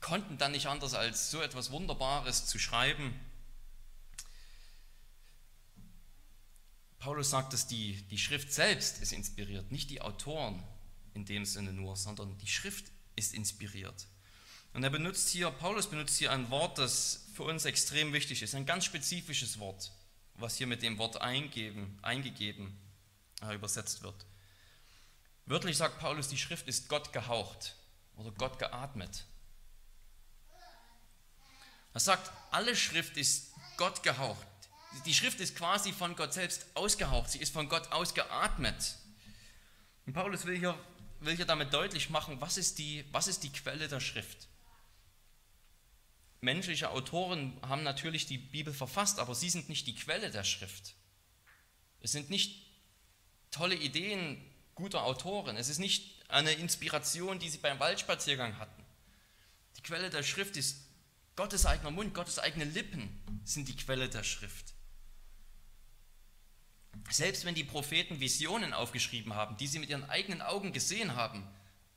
[0.00, 3.18] konnten dann nicht anders als so etwas Wunderbares zu schreiben.
[6.98, 10.62] Paulus sagt, dass die, die Schrift selbst ist inspiriert, nicht die Autoren
[11.14, 14.06] in dem Sinne nur, sondern die Schrift ist inspiriert.
[14.74, 18.56] Und er benutzt hier, Paulus benutzt hier ein Wort, das für uns extrem wichtig ist,
[18.56, 19.92] ein ganz spezifisches Wort,
[20.34, 22.76] was hier mit dem Wort eingeben, eingegeben
[23.42, 24.26] äh, übersetzt wird.
[25.46, 27.76] Wörtlich sagt Paulus, die Schrift ist Gott gehaucht
[28.16, 29.24] oder Gott geatmet.
[31.92, 34.46] Er sagt, alle Schrift ist Gott gehaucht.
[35.06, 38.96] Die Schrift ist quasi von Gott selbst ausgehaucht, sie ist von Gott ausgeatmet.
[40.04, 40.76] Und Paulus will hier,
[41.20, 44.48] will hier damit deutlich machen, was ist, die, was ist die Quelle der Schrift
[46.44, 50.94] menschliche Autoren haben natürlich die Bibel verfasst, aber sie sind nicht die Quelle der Schrift.
[52.00, 52.66] Es sind nicht
[53.50, 54.40] tolle Ideen
[54.74, 55.56] guter Autoren.
[55.56, 58.84] Es ist nicht eine Inspiration, die sie beim Waldspaziergang hatten.
[59.76, 60.84] Die Quelle der Schrift ist
[61.36, 64.74] Gottes eigener Mund, Gottes eigene Lippen sind die Quelle der Schrift.
[67.10, 71.46] Selbst wenn die Propheten Visionen aufgeschrieben haben, die sie mit ihren eigenen Augen gesehen haben,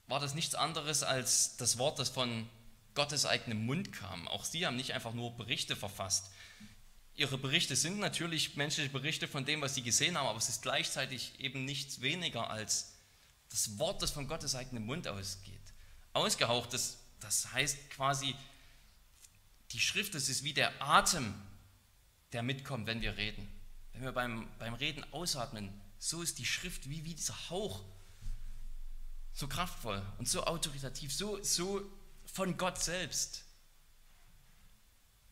[0.07, 2.49] war das nichts anderes als das Wort, das von
[2.97, 4.27] Gottes eigenem Mund kam.
[4.27, 6.31] Auch sie haben nicht einfach nur Berichte verfasst.
[7.13, 10.63] Ihre Berichte sind natürlich menschliche Berichte von dem, was sie gesehen haben, aber es ist
[10.63, 12.95] gleichzeitig eben nichts weniger als
[13.49, 15.61] das Wort, das von Gottes eigenem Mund ausgeht.
[16.13, 18.33] Ausgehaucht, das, das heißt quasi,
[19.73, 21.35] die Schrift, das ist wie der Atem,
[22.33, 23.47] der mitkommt, wenn wir reden.
[23.93, 27.85] Wenn wir beim, beim Reden ausatmen, so ist die Schrift wie, wie dieser Hauch
[29.33, 31.87] so kraftvoll und so autoritativ, so, so
[32.37, 33.45] von Gott selbst.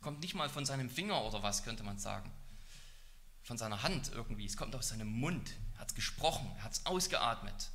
[0.01, 2.31] Kommt nicht mal von seinem Finger oder was, könnte man sagen.
[3.43, 4.47] Von seiner Hand irgendwie.
[4.47, 5.53] Es kommt aus seinem Mund.
[5.75, 7.69] Er hat es gesprochen, er hat es ausgeatmet.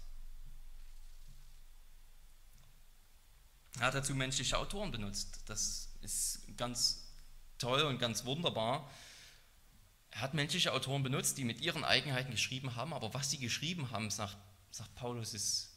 [3.79, 5.43] Er hat dazu menschliche Autoren benutzt.
[5.47, 7.05] Das ist ganz
[7.59, 8.91] toll und ganz wunderbar.
[10.11, 13.93] Er hat menschliche Autoren benutzt, die mit ihren Eigenheiten geschrieben haben, aber was sie geschrieben
[13.93, 14.37] haben, sagt,
[14.73, 15.71] sagt Paulus, ist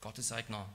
[0.00, 0.72] Gottes eigener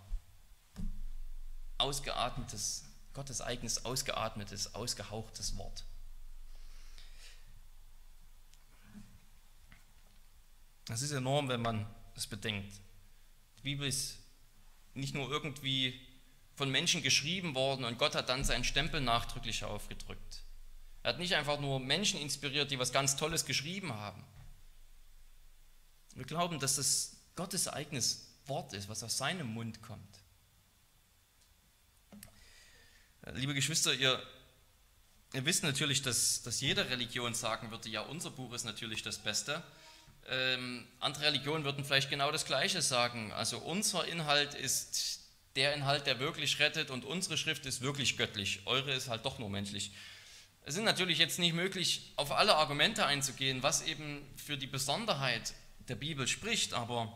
[1.82, 5.84] ausgeatmetes, Gottes eigenes ausgeatmetes, ausgehauchtes Wort.
[10.86, 12.74] Das ist enorm, wenn man es bedenkt.
[13.58, 14.18] Die Bibel ist
[14.94, 16.00] nicht nur irgendwie
[16.56, 20.44] von Menschen geschrieben worden und Gott hat dann seinen Stempel nachdrücklich aufgedrückt.
[21.04, 24.24] Er hat nicht einfach nur Menschen inspiriert, die was ganz Tolles geschrieben haben.
[26.14, 30.21] Wir glauben, dass das Gottes eigenes Wort ist, was aus seinem Mund kommt.
[33.34, 34.22] Liebe Geschwister, ihr,
[35.34, 39.20] ihr wisst natürlich, dass, dass jede Religion sagen würde, ja, unser Buch ist natürlich das
[39.20, 39.64] Beste.
[40.28, 43.32] Ähm, andere Religionen würden vielleicht genau das Gleiche sagen.
[43.32, 45.20] Also unser Inhalt ist
[45.56, 48.62] der Inhalt, der wirklich rettet und unsere Schrift ist wirklich göttlich.
[48.66, 49.92] Eure ist halt doch nur menschlich.
[50.64, 55.54] Es ist natürlich jetzt nicht möglich, auf alle Argumente einzugehen, was eben für die Besonderheit
[55.88, 57.16] der Bibel spricht, aber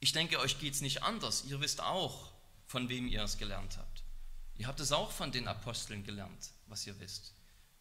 [0.00, 1.44] ich denke, euch geht es nicht anders.
[1.48, 2.32] Ihr wisst auch,
[2.66, 3.99] von wem ihr es gelernt habt.
[4.60, 7.32] Ihr habt es auch von den Aposteln gelernt, was ihr wisst,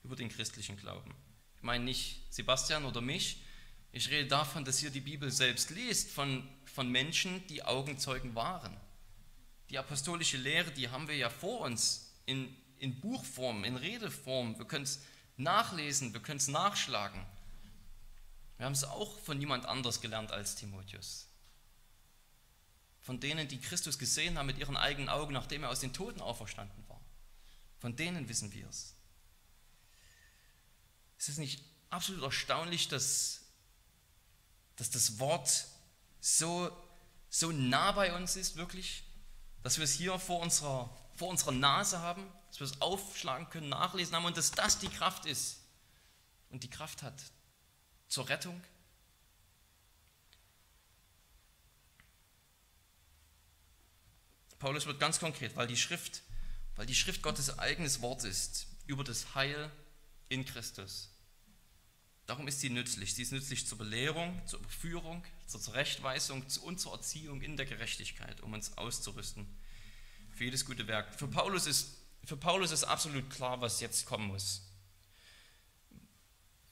[0.02, 1.14] über den christlichen Glauben.
[1.58, 3.42] Ich meine nicht Sebastian oder mich,
[3.92, 8.78] ich rede davon, dass ihr die Bibel selbst liest, von, von Menschen, die Augenzeugen waren.
[9.70, 14.58] Die apostolische Lehre, die haben wir ja vor uns in, in Buchform, in Redeform.
[14.58, 15.02] Wir können es
[15.36, 17.26] nachlesen, wir können es nachschlagen.
[18.56, 21.29] Wir haben es auch von niemand anders gelernt als Timotheus
[23.10, 26.22] von denen, die Christus gesehen haben mit ihren eigenen Augen, nachdem er aus den Toten
[26.22, 27.02] auferstanden war.
[27.80, 28.94] Von denen wissen wir es.
[31.18, 33.46] Ist es nicht absolut erstaunlich, dass,
[34.76, 35.66] dass das Wort
[36.22, 36.70] so,
[37.32, 39.02] so nah bei uns ist, wirklich?
[39.64, 43.70] Dass wir es hier vor unserer, vor unserer Nase haben, dass wir es aufschlagen können,
[43.70, 45.62] nachlesen haben und dass das die Kraft ist
[46.52, 47.20] und die Kraft hat
[48.08, 48.64] zur Rettung,
[54.60, 56.22] Paulus wird ganz konkret, weil die Schrift,
[56.76, 59.72] weil die Schrift Gottes eigenes Wort ist über das Heil
[60.28, 61.10] in Christus.
[62.26, 63.16] Darum ist sie nützlich.
[63.16, 68.42] Sie ist nützlich zur Belehrung, zur Überführung, zur Zurechtweisung und zur Erziehung in der Gerechtigkeit,
[68.42, 69.48] um uns auszurüsten
[70.36, 71.16] für jedes gute Werk.
[71.16, 74.62] Für Paulus ist, für Paulus ist absolut klar, was jetzt kommen muss.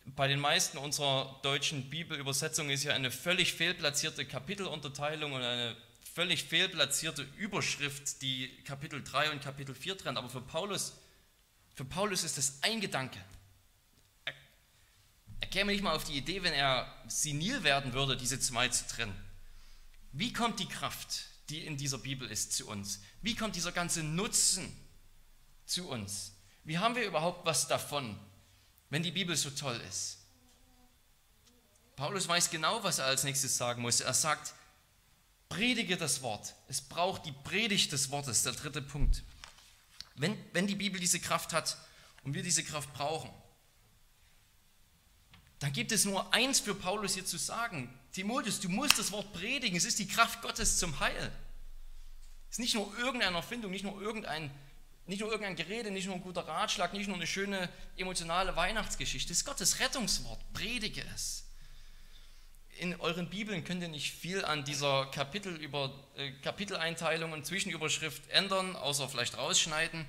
[0.05, 5.75] bei den meisten unserer deutschen Bibelübersetzungen ist ja eine völlig fehlplatzierte Kapitelunterteilung und eine
[6.17, 10.17] völlig fehlplatzierte Überschrift, die Kapitel 3 und Kapitel 4 trennt.
[10.17, 10.93] Aber für Paulus,
[11.75, 13.23] für Paulus ist das ein Gedanke.
[14.25, 14.33] Er,
[15.41, 18.87] er käme nicht mal auf die Idee, wenn er senil werden würde, diese zwei zu
[18.87, 19.15] trennen.
[20.11, 22.99] Wie kommt die Kraft, die in dieser Bibel ist, zu uns?
[23.21, 24.75] Wie kommt dieser ganze Nutzen
[25.67, 26.31] zu uns?
[26.63, 28.19] Wie haben wir überhaupt was davon,
[28.89, 30.17] wenn die Bibel so toll ist?
[31.95, 34.01] Paulus weiß genau, was er als nächstes sagen muss.
[34.01, 34.55] Er sagt,
[35.49, 36.55] predige das Wort.
[36.67, 39.23] Es braucht die Predigt des Wortes, der dritte Punkt.
[40.15, 41.77] Wenn, wenn die Bibel diese Kraft hat
[42.23, 43.29] und wir diese Kraft brauchen,
[45.59, 47.91] dann gibt es nur eins für Paulus hier zu sagen.
[48.11, 49.75] Timotheus, du musst das Wort predigen.
[49.75, 51.31] Es ist die Kraft Gottes zum Heil.
[52.49, 54.51] Es ist nicht nur irgendeine Erfindung, nicht nur irgendein,
[55.07, 59.33] nicht nur irgendein Gerede, nicht nur ein guter Ratschlag, nicht nur eine schöne emotionale Weihnachtsgeschichte.
[59.33, 60.39] Es ist Gottes Rettungswort.
[60.53, 61.46] Predige es.
[62.79, 68.29] In euren Bibeln könnt ihr nicht viel an dieser Kapitel über, äh, Kapiteleinteilung und Zwischenüberschrift
[68.29, 70.05] ändern, außer vielleicht rausschneiden.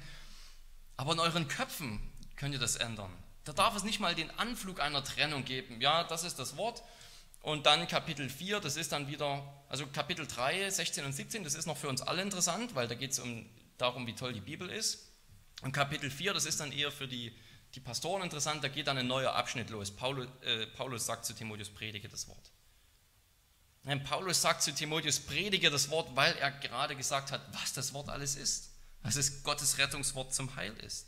[0.97, 2.01] Aber in euren Köpfen
[2.37, 3.13] könnt ihr das ändern.
[3.45, 5.81] Da darf es nicht mal den Anflug einer Trennung geben.
[5.81, 6.83] Ja, das ist das Wort.
[7.41, 11.55] Und dann Kapitel 4, das ist dann wieder, also Kapitel 3, 16 und 17, das
[11.55, 14.41] ist noch für uns alle interessant, weil da geht es um, darum, wie toll die
[14.41, 15.09] Bibel ist.
[15.63, 17.33] Und Kapitel 4, das ist dann eher für die,
[17.75, 19.91] die Pastoren interessant, da geht dann ein neuer Abschnitt los.
[19.91, 22.51] Paulus, äh, Paulus sagt zu Timotheus, predige das Wort.
[23.89, 27.95] Nein, Paulus sagt zu Timotheus, predige das Wort, weil er gerade gesagt hat, was das
[27.95, 28.69] Wort alles ist.
[29.03, 31.07] Dass es Gottes Rettungswort zum Heil ist.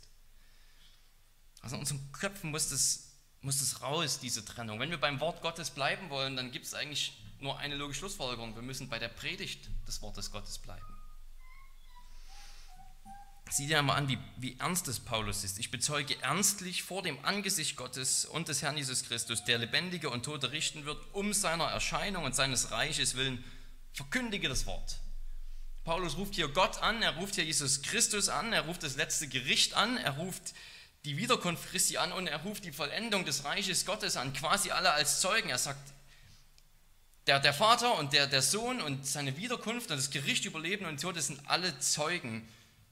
[1.61, 4.79] Also in unseren Köpfen muss das, muss das raus, diese Trennung.
[4.79, 8.55] Wenn wir beim Wort Gottes bleiben wollen, dann gibt es eigentlich nur eine logische Schlussfolgerung.
[8.55, 11.00] Wir müssen bei der Predigt des Wortes Gottes bleiben.
[13.51, 15.59] Sieh dir einmal an, wie, wie ernst es Paulus ist.
[15.59, 20.23] Ich bezeuge ernstlich vor dem Angesicht Gottes und des Herrn Jesus Christus, der Lebendige und
[20.23, 23.43] Tote richten wird, um seiner Erscheinung und seines Reiches willen,
[23.91, 24.99] verkündige das Wort.
[25.83, 29.27] Paulus ruft hier Gott an, er ruft hier Jesus Christus an, er ruft das letzte
[29.27, 30.53] Gericht an, er ruft
[31.03, 34.93] die Wiederkunft Christi an und er ruft die Vollendung des Reiches Gottes an, quasi alle
[34.93, 35.49] als Zeugen.
[35.49, 35.91] Er sagt,
[37.27, 40.85] der, der Vater und der, der Sohn und seine Wiederkunft und das Gericht über Leben
[40.85, 42.47] und Tod, das sind alle Zeugen,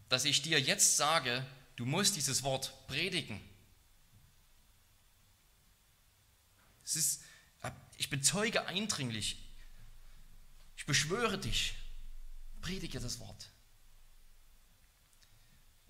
[0.10, 1.46] dass ich dir jetzt sage,
[1.76, 3.40] du musst dieses Wort predigen.
[6.84, 7.24] Es ist,
[7.98, 9.38] ich bezeuge eindringlich,
[10.76, 11.76] ich beschwöre dich,
[12.62, 13.50] predige das Wort.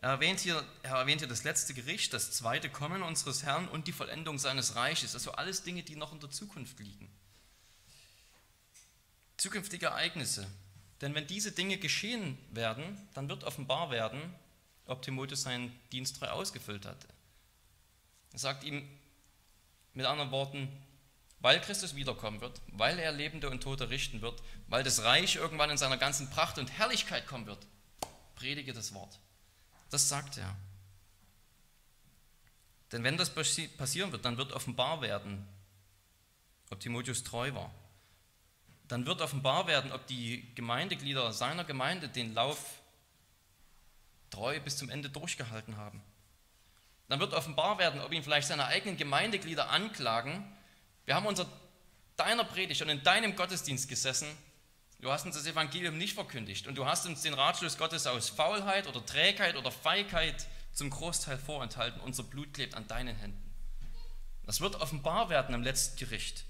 [0.02, 3.88] Er erwähnt, hier, er erwähnt hier das letzte Gericht, das zweite Kommen unseres Herrn und
[3.88, 5.14] die Vollendung seines Reiches.
[5.14, 7.10] Also alles Dinge, die noch in der Zukunft liegen.
[9.36, 10.48] Zukünftige Ereignisse.
[11.02, 14.34] Denn wenn diese Dinge geschehen werden, dann wird offenbar werden,
[14.86, 17.08] ob Timotheus seinen Dienst treu ausgefüllt hatte.
[18.34, 18.88] Er sagt ihm
[19.94, 20.68] mit anderen Worten,
[21.40, 25.70] weil Christus wiederkommen wird, weil er Lebende und Tote richten wird, weil das Reich irgendwann
[25.70, 27.66] in seiner ganzen Pracht und Herrlichkeit kommen wird,
[28.36, 29.20] predige das Wort.
[29.90, 30.56] Das sagt er.
[32.92, 35.48] Denn wenn das passieren wird, dann wird offenbar werden,
[36.70, 37.72] ob Timotheus treu war.
[38.90, 42.82] Dann wird offenbar werden, ob die Gemeindeglieder seiner Gemeinde den Lauf
[44.30, 46.04] treu bis zum Ende durchgehalten haben.
[47.08, 50.46] Dann wird offenbar werden, ob ihn vielleicht seine eigenen Gemeindeglieder anklagen.
[51.06, 51.48] Wir haben unter
[52.18, 54.28] deiner Predigt und in deinem Gottesdienst gesessen
[55.02, 58.30] Du hast uns das Evangelium nicht verkündigt und du hast uns den Ratschluss Gottes aus
[58.30, 62.02] Faulheit oder Trägheit oder Feigheit zum Großteil vorenthalten.
[62.02, 63.42] Unser Blut klebt an deinen Händen.
[64.46, 66.44] Das wird offenbar werden am letzten Gericht.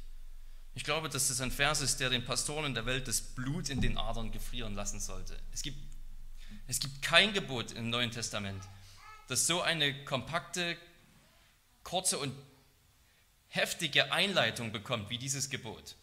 [0.75, 3.69] Ich glaube, dass das ein Vers ist, der den Pastoren in der Welt das Blut
[3.69, 5.37] in den Adern gefrieren lassen sollte.
[5.51, 5.77] Es gibt,
[6.67, 8.63] es gibt kein Gebot im Neuen Testament,
[9.27, 10.77] das so eine kompakte,
[11.83, 12.33] kurze und
[13.49, 15.95] heftige Einleitung bekommt wie dieses Gebot.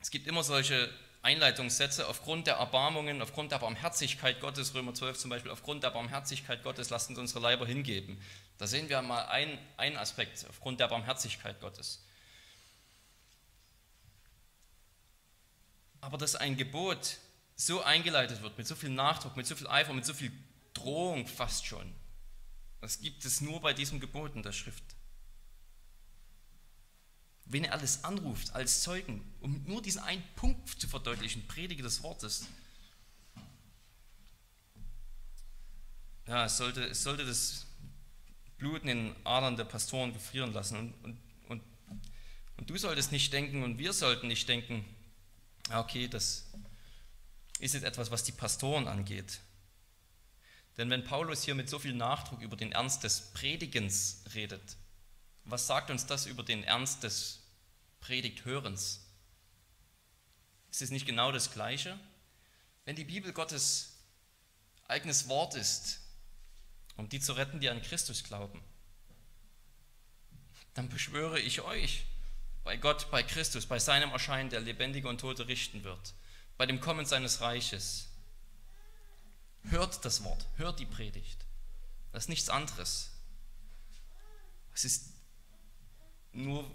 [0.00, 0.90] Es gibt immer solche
[1.22, 6.62] Einleitungssätze aufgrund der Erbarmungen, aufgrund der Barmherzigkeit Gottes, Römer 12 zum Beispiel, aufgrund der Barmherzigkeit
[6.62, 8.20] Gottes lasst uns unsere Leiber hingeben.
[8.58, 12.04] Da sehen wir mal einen Aspekt, aufgrund der Barmherzigkeit Gottes.
[16.00, 17.18] Aber dass ein Gebot
[17.56, 20.32] so eingeleitet wird, mit so viel Nachdruck, mit so viel Eifer, mit so viel
[20.72, 21.94] Drohung fast schon,
[22.80, 24.84] das gibt es nur bei diesem Gebot in der Schrift
[27.46, 32.02] wen er alles anruft als Zeugen, um nur diesen einen Punkt zu verdeutlichen, Predige des
[32.02, 32.46] Wortes.
[36.26, 37.66] Ja, es sollte, es sollte das
[38.58, 40.76] Blut in den Adern der Pastoren gefrieren lassen.
[40.76, 41.62] Und, und, und,
[42.56, 44.84] und du solltest nicht denken und wir sollten nicht denken,
[45.72, 46.46] okay, das
[47.58, 49.40] ist jetzt etwas, was die Pastoren angeht.
[50.76, 54.76] Denn wenn Paulus hier mit so viel Nachdruck über den Ernst des Predigens redet,
[55.44, 57.40] was sagt uns das über den Ernst des
[58.00, 59.00] Predigthörens?
[60.70, 61.98] Ist es nicht genau das Gleiche?
[62.84, 63.92] Wenn die Bibel Gottes
[64.88, 66.00] eigenes Wort ist,
[66.96, 68.62] um die zu retten, die an Christus glauben,
[70.74, 72.04] dann beschwöre ich euch
[72.64, 76.14] bei Gott, bei Christus, bei seinem Erscheinen, der Lebendige und Tote richten wird,
[76.56, 78.08] bei dem Kommen seines Reiches.
[79.64, 81.44] Hört das Wort, hört die Predigt.
[82.12, 83.10] Das ist nichts anderes.
[84.74, 85.12] Es ist
[86.32, 86.68] nur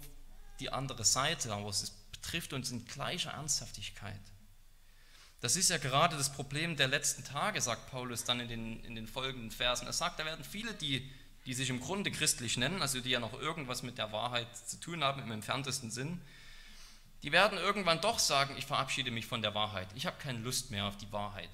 [0.58, 4.20] die andere Seite, aber es betrifft uns in gleicher Ernsthaftigkeit.
[5.40, 8.94] Das ist ja gerade das Problem der letzten Tage, sagt Paulus dann in den, in
[8.94, 9.86] den folgenden Versen.
[9.86, 11.10] Er sagt, da werden viele, die,
[11.46, 14.78] die sich im Grunde christlich nennen, also die ja noch irgendwas mit der Wahrheit zu
[14.78, 16.20] tun haben im entferntesten Sinn,
[17.22, 19.88] die werden irgendwann doch sagen, ich verabschiede mich von der Wahrheit.
[19.94, 21.50] Ich habe keine Lust mehr auf die Wahrheit.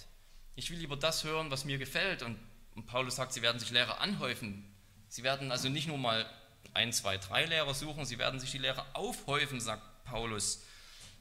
[0.54, 2.22] Ich will lieber das hören, was mir gefällt.
[2.22, 2.38] Und,
[2.74, 4.64] und Paulus sagt, sie werden sich Lehrer anhäufen.
[5.08, 6.28] Sie werden also nicht nur mal
[6.74, 10.62] ein, zwei, drei Lehrer suchen, sie werden sich die Lehrer aufhäufen, sagt Paulus.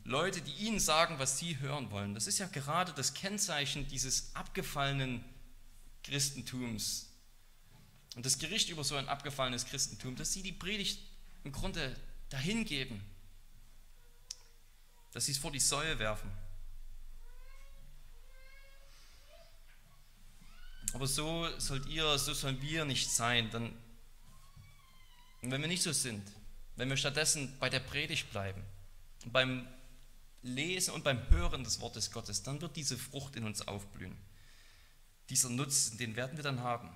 [0.06, 2.14] Leute, die ihnen sagen, was sie hören wollen.
[2.14, 5.26] Das ist ja gerade das Kennzeichen dieses abgefallenen
[6.04, 7.10] Christentums.
[8.16, 11.00] Und das Gericht über so ein abgefallenes Christentum, dass sie die Predigt
[11.44, 11.96] im Grunde
[12.30, 13.02] dahingeben,
[15.12, 16.32] dass sie es vor die Säue werfen.
[20.94, 23.50] Aber so sollt ihr, so sollen wir nicht sein.
[23.50, 23.76] Dann
[25.42, 26.32] und wenn wir nicht so sind,
[26.76, 28.64] wenn wir stattdessen bei der Predigt bleiben,
[29.26, 29.68] beim
[30.46, 34.16] Lesen und beim Hören des Wortes Gottes, dann wird diese Frucht in uns aufblühen.
[35.30, 36.96] Dieser Nutzen, den werden wir dann haben.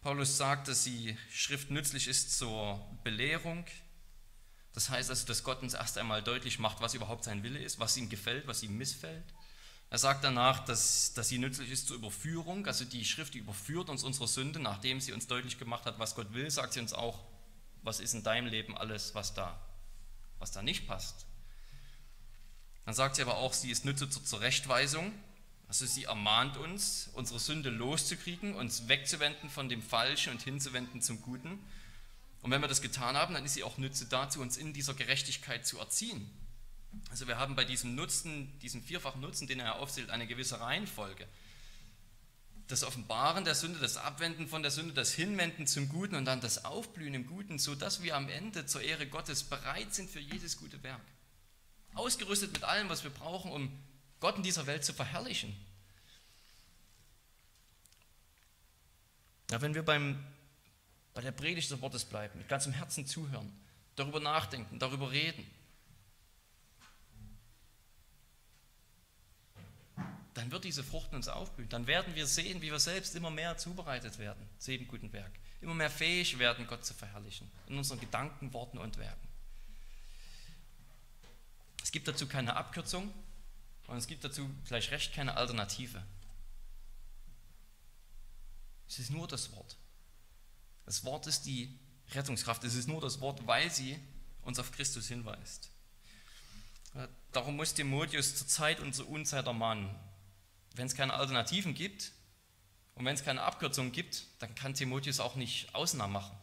[0.00, 3.64] Paulus sagt, dass die Schrift nützlich ist zur Belehrung.
[4.72, 7.78] Das heißt also, dass Gott uns erst einmal deutlich macht, was überhaupt sein Wille ist,
[7.78, 9.24] was ihm gefällt, was ihm missfällt.
[9.90, 13.90] Er sagt danach, dass, dass sie nützlich ist zur Überführung, also die Schrift die überführt
[13.90, 16.94] uns unsere Sünde, nachdem sie uns deutlich gemacht hat, was Gott will, sagt sie uns
[16.94, 17.20] auch,
[17.82, 19.60] was ist in deinem Leben alles, was da,
[20.38, 21.26] was da nicht passt.
[22.84, 25.12] Dann sagt sie aber auch, sie ist nützlich zur Zurechtweisung,
[25.68, 31.22] also sie ermahnt uns, unsere Sünde loszukriegen, uns wegzuwenden von dem Falschen und hinzuwenden zum
[31.22, 31.58] Guten.
[32.42, 34.94] Und wenn wir das getan haben, dann ist sie auch nützlich dazu, uns in dieser
[34.94, 36.28] Gerechtigkeit zu erziehen.
[37.10, 41.26] Also wir haben bei diesem Nutzen, diesem vierfachen Nutzen, den er aufzählt, eine gewisse Reihenfolge.
[42.68, 46.40] Das Offenbaren der Sünde, das Abwenden von der Sünde, das Hinwenden zum Guten und dann
[46.40, 50.56] das Aufblühen im Guten, sodass wir am Ende zur Ehre Gottes bereit sind für jedes
[50.56, 51.00] gute Werk.
[51.94, 53.78] Ausgerüstet mit allem, was wir brauchen, um
[54.20, 55.54] Gott in dieser Welt zu verherrlichen.
[59.50, 60.24] Ja, wenn wir beim,
[61.12, 63.52] bei der Predigt des Wortes bleiben, mit ganzem Herzen zuhören,
[63.96, 65.44] darüber nachdenken, darüber reden,
[70.34, 71.68] dann wird diese Frucht in uns aufblühen.
[71.68, 75.32] Dann werden wir sehen, wie wir selbst immer mehr zubereitet werden zu jedem guten Werk.
[75.60, 77.50] Immer mehr fähig werden, Gott zu verherrlichen.
[77.66, 79.28] In unseren Gedanken, Worten und Werken.
[81.82, 83.12] Es gibt dazu keine Abkürzung
[83.86, 86.02] und es gibt dazu vielleicht recht keine Alternative.
[88.88, 89.76] Es ist nur das Wort.
[90.84, 91.78] Das Wort ist die
[92.12, 92.64] Rettungskraft.
[92.64, 93.98] Es ist nur das Wort, weil sie
[94.42, 95.70] uns auf Christus hinweist.
[97.32, 99.94] Darum muss Timotheus zur Zeit und zur Unzeit ermahnen
[100.74, 102.12] wenn es keine Alternativen gibt
[102.94, 106.36] und wenn es keine Abkürzungen gibt, dann kann Timotheus auch nicht Ausnahmen machen.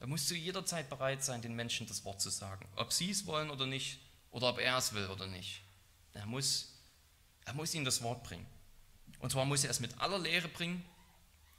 [0.00, 2.68] Er muss zu jeder Zeit bereit sein, den Menschen das Wort zu sagen.
[2.76, 4.00] Ob sie es wollen oder nicht,
[4.34, 5.62] oder ob er es will oder nicht.
[6.12, 6.74] Er muss,
[7.44, 8.46] er muss ihnen das Wort bringen.
[9.20, 10.84] Und zwar muss er es mit aller Lehre bringen,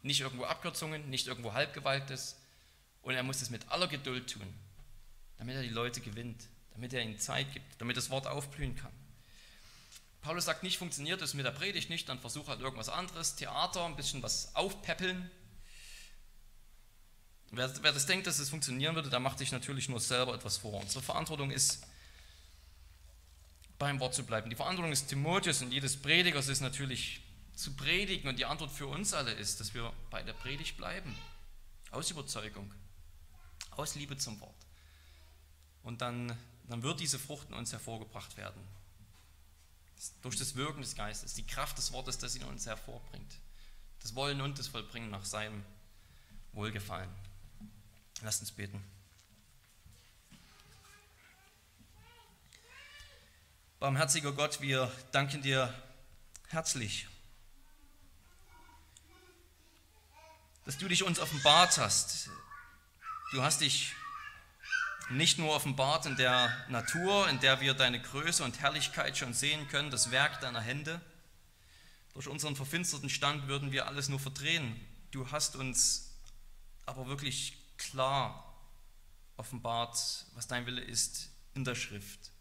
[0.01, 2.35] nicht irgendwo Abkürzungen, nicht irgendwo Halbgewaltes.
[3.01, 4.53] Und er muss es mit aller Geduld tun,
[5.37, 8.91] damit er die Leute gewinnt, damit er ihnen Zeit gibt, damit das Wort aufblühen kann.
[10.19, 13.85] Paulus sagt nicht, funktioniert es mit der Predigt nicht, dann versuche halt irgendwas anderes, Theater,
[13.85, 15.31] ein bisschen was aufpäppeln.
[17.51, 20.57] Wer, wer das denkt, dass es funktionieren würde, der macht sich natürlich nur selber etwas
[20.57, 20.81] vor.
[20.81, 21.85] Unsere Verantwortung ist,
[23.77, 24.49] beim Wort zu bleiben.
[24.49, 27.21] Die Verantwortung des Timotheus und jedes Predigers ist natürlich
[27.53, 31.15] zu predigen und die Antwort für uns alle ist, dass wir bei der Predigt bleiben.
[31.91, 32.73] Aus Überzeugung,
[33.71, 34.55] aus Liebe zum Wort.
[35.83, 38.61] Und dann, dann wird diese Frucht in uns hervorgebracht werden
[40.21, 43.39] durch das Wirken des Geistes, die Kraft des Wortes, das in uns hervorbringt.
[44.01, 45.63] Das Wollen und das Vollbringen nach seinem
[46.53, 47.09] Wohlgefallen.
[48.21, 48.83] Lasst uns beten.
[53.85, 55.71] Barmherziger Gott, wir danken dir
[56.47, 57.07] herzlich,
[60.65, 62.31] dass du dich uns offenbart hast.
[63.31, 63.93] Du hast dich
[65.11, 69.67] nicht nur offenbart in der Natur, in der wir deine Größe und Herrlichkeit schon sehen
[69.67, 70.99] können, das Werk deiner Hände.
[72.15, 74.83] Durch unseren verfinsterten Stand würden wir alles nur verdrehen.
[75.11, 76.09] Du hast uns
[76.87, 78.51] aber wirklich klar
[79.37, 82.31] offenbart, was dein Wille ist in der Schrift.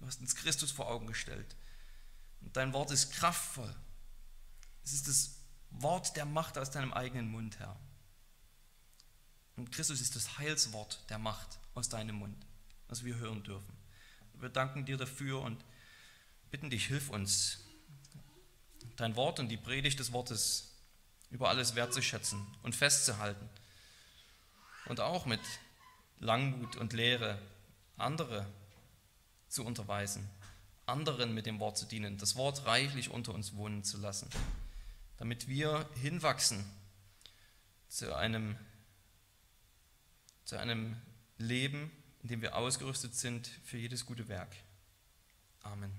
[0.00, 1.56] Du hast uns Christus vor Augen gestellt.
[2.40, 3.74] Und dein Wort ist kraftvoll.
[4.82, 5.36] Es ist das
[5.70, 7.78] Wort der Macht aus deinem eigenen Mund, Herr.
[9.56, 12.46] Und Christus ist das Heilswort der Macht aus deinem Mund,
[12.88, 13.76] was wir hören dürfen.
[14.34, 15.62] Wir danken dir dafür und
[16.50, 17.60] bitten dich, hilf uns,
[18.96, 20.72] dein Wort und die Predigt des Wortes
[21.30, 23.48] über alles wertzuschätzen und festzuhalten.
[24.86, 25.40] Und auch mit
[26.18, 27.38] Langmut und Lehre
[27.98, 28.50] andere
[29.50, 30.26] zu unterweisen,
[30.86, 34.28] anderen mit dem Wort zu dienen, das Wort reichlich unter uns wohnen zu lassen,
[35.18, 36.64] damit wir hinwachsen
[37.88, 38.56] zu einem,
[40.44, 40.96] zu einem
[41.36, 41.90] Leben,
[42.22, 44.54] in dem wir ausgerüstet sind für jedes gute Werk.
[45.62, 45.92] Amen.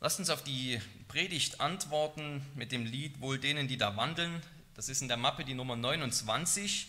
[0.00, 4.42] Lasst uns auf die Predigt antworten mit dem Lied Wohl denen, die da wandeln.
[4.74, 6.88] Das ist in der Mappe die Nummer 29,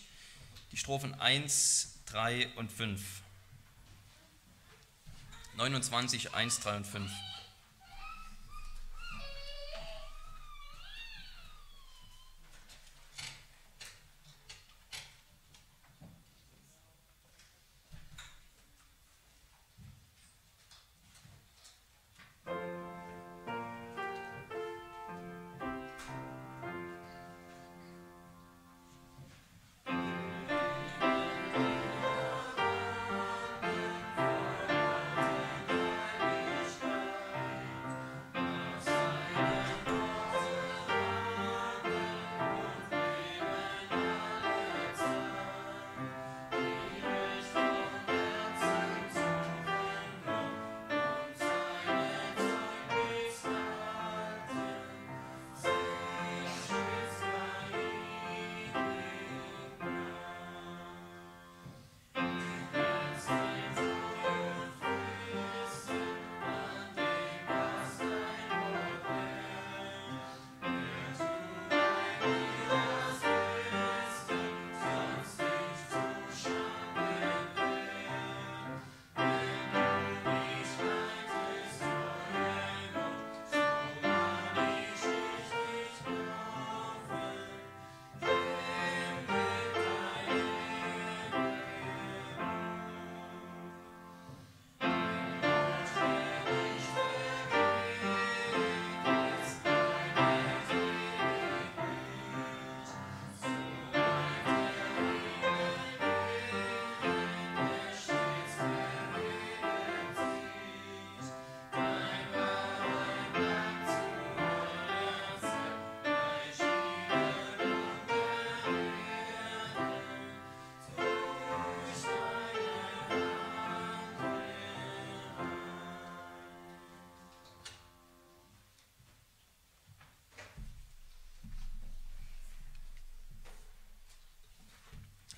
[0.72, 3.00] die Strophen 1, 3 und 5.
[5.56, 7.10] 29, 1, 3 und 5.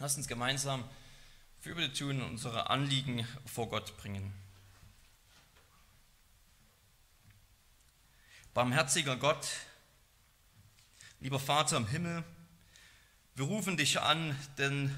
[0.01, 0.83] Lasst uns gemeinsam
[1.61, 4.33] Fürbitte tun und unsere Anliegen vor Gott bringen.
[8.55, 9.47] Barmherziger Gott,
[11.21, 12.25] lieber Vater im Himmel,
[13.35, 14.91] wir rufen dich an, denn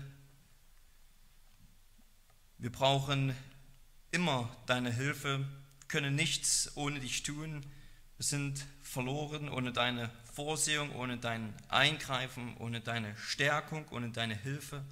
[2.58, 3.34] wir brauchen
[4.12, 5.44] immer deine Hilfe,
[5.88, 7.66] können nichts ohne dich tun.
[8.18, 14.84] Wir sind verloren ohne deine Vorsehung, ohne dein Eingreifen, ohne deine Stärkung, ohne deine Hilfe.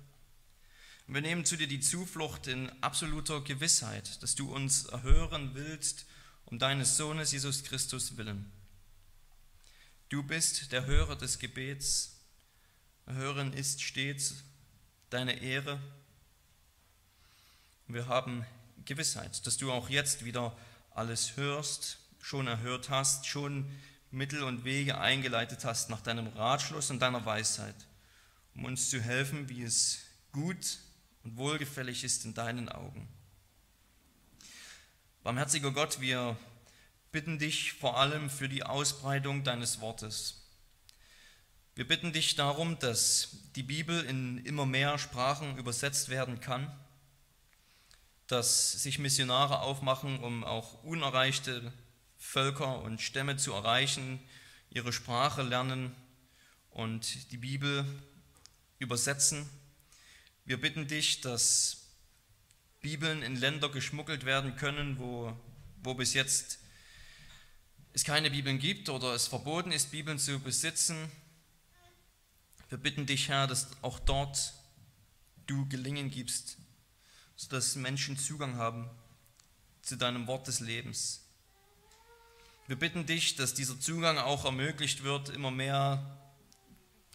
[1.07, 6.07] Und wir nehmen zu dir die Zuflucht in absoluter Gewissheit, dass du uns erhören willst
[6.47, 8.51] um deines Sohnes Jesus Christus willen.
[10.09, 12.16] Du bist der Hörer des Gebets.
[13.07, 14.35] Hören ist stets
[15.09, 15.81] deine Ehre.
[17.87, 18.45] Wir haben
[18.85, 20.57] Gewissheit, dass du auch jetzt wieder
[20.91, 23.71] alles hörst, schon erhört hast, schon
[24.11, 27.75] Mittel und Wege eingeleitet hast nach deinem Ratschluss und deiner Weisheit,
[28.55, 30.01] um uns zu helfen, wie es
[30.33, 30.79] gut
[31.25, 33.09] und wohlgefällig ist in deinen Augen.
[35.23, 36.37] Barmherziger Gott, wir
[37.12, 40.41] bitten dich vor allem für die Ausbreitung deines Wortes.
[41.75, 46.71] Wir bitten dich darum, dass die Bibel in immer mehr Sprachen übersetzt werden kann,
[48.27, 51.73] dass sich Missionare aufmachen, um auch unerreichte
[52.21, 54.21] Völker und Stämme zu erreichen,
[54.68, 55.93] ihre Sprache lernen
[56.71, 57.85] und die Bibel
[58.79, 59.49] übersetzen.
[60.45, 61.89] Wir bitten dich, dass
[62.81, 65.37] Bibeln in Länder geschmuggelt werden können, wo,
[65.83, 66.61] wo bis jetzt
[67.93, 71.11] es keine Bibeln gibt oder es verboten ist, Bibeln zu besitzen.
[72.68, 74.55] Wir bitten dich, Herr, dass auch dort
[75.47, 76.59] du Gelingen gibst,
[77.35, 78.89] sodass Menschen Zugang haben
[79.83, 81.20] zu deinem Wort des Lebens.
[82.71, 86.16] Wir bitten dich, dass dieser Zugang auch ermöglicht wird, immer mehr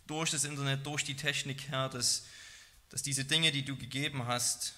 [0.06, 2.26] durch das Internet, durch die Technik, Herr, dass,
[2.90, 4.76] dass diese Dinge, die du gegeben hast,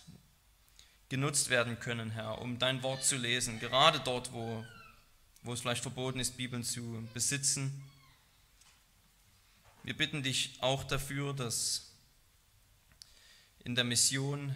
[1.09, 4.63] genutzt werden können, Herr, um dein Wort zu lesen, gerade dort, wo,
[5.41, 7.83] wo es vielleicht verboten ist, Bibeln zu besitzen.
[9.81, 11.91] Wir bitten dich auch dafür, dass
[13.63, 14.53] in der Mission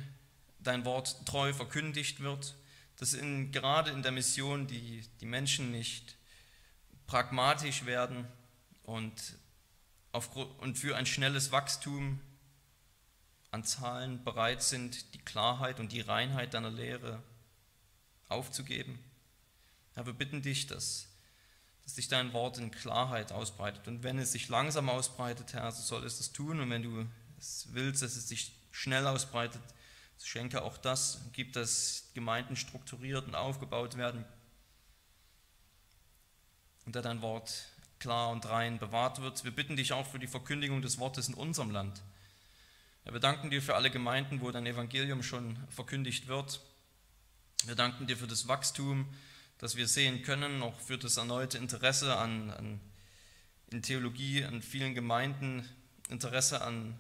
[0.60, 2.54] dein Wort treu verkündigt wird,
[3.02, 6.18] dass in, gerade in der Mission die, die Menschen nicht
[7.08, 8.28] pragmatisch werden
[8.84, 9.40] und,
[10.12, 12.20] auf, und für ein schnelles Wachstum
[13.50, 17.24] an Zahlen bereit sind, die Klarheit und die Reinheit deiner Lehre
[18.30, 19.00] aufzugeben.
[19.96, 21.08] Herr, wir bitten dich, dass,
[21.84, 23.88] dass sich dein Wort in Klarheit ausbreitet.
[23.88, 26.60] Und wenn es sich langsam ausbreitet, Herr, so soll es das tun.
[26.60, 27.08] Und wenn du
[27.40, 29.64] es willst, dass es sich schnell ausbreitet,
[30.22, 34.24] so schenke auch das, gib, dass Gemeinden strukturiert und aufgebaut werden.
[36.86, 37.66] Und dass dein Wort
[37.98, 39.44] klar und rein bewahrt wird.
[39.44, 42.04] Wir bitten dich auch für die Verkündigung des Wortes in unserem Land.
[43.04, 46.62] Wir danken dir für alle Gemeinden, wo dein Evangelium schon verkündigt wird.
[47.64, 49.12] Wir danken dir für das Wachstum,
[49.58, 52.80] das wir sehen können, auch für das erneute Interesse an, an
[53.72, 55.68] in Theologie, an vielen Gemeinden,
[56.10, 56.96] Interesse an,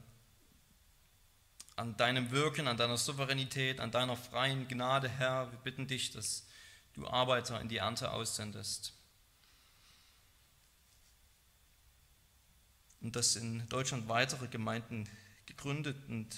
[1.75, 5.51] an deinem Wirken, an deiner Souveränität, an deiner freien Gnade, Herr.
[5.51, 6.47] Wir bitten dich, dass
[6.93, 8.93] du Arbeiter in die Ernte aussendest.
[13.01, 15.09] Und dass in Deutschland weitere Gemeinden
[15.45, 16.35] gegründet und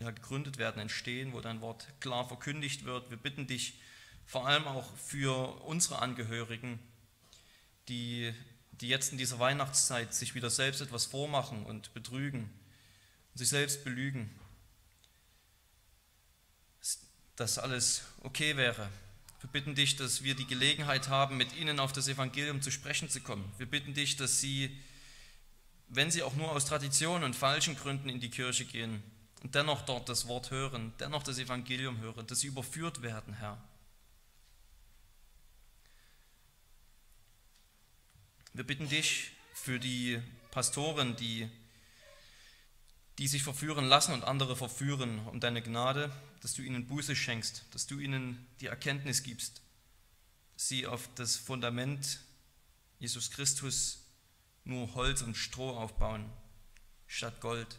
[0.00, 3.10] ja, gegründet werden, entstehen, wo dein Wort klar verkündigt wird.
[3.10, 3.80] Wir bitten dich
[4.24, 6.78] vor allem auch für unsere Angehörigen,
[7.88, 8.32] die,
[8.72, 12.48] die jetzt in dieser Weihnachtszeit sich wieder selbst etwas vormachen und betrügen
[13.38, 14.28] und sich selbst belügen,
[17.36, 18.88] dass alles okay wäre.
[19.40, 23.08] Wir bitten dich, dass wir die Gelegenheit haben, mit ihnen auf das Evangelium zu sprechen
[23.08, 23.48] zu kommen.
[23.56, 24.76] Wir bitten dich, dass sie
[25.88, 29.02] wenn sie auch nur aus Tradition und falschen Gründen in die Kirche gehen
[29.42, 33.62] und dennoch dort das Wort hören, dennoch das Evangelium hören, dass sie überführt werden, Herr.
[38.52, 40.20] Wir bitten dich für die
[40.50, 41.48] Pastoren, die,
[43.18, 47.64] die sich verführen lassen und andere verführen, um deine Gnade, dass du ihnen Buße schenkst,
[47.72, 49.60] dass du ihnen die Erkenntnis gibst,
[50.56, 52.20] sie auf das Fundament
[53.00, 54.04] Jesus Christus
[54.64, 56.30] nur Holz und Stroh aufbauen,
[57.06, 57.78] statt Gold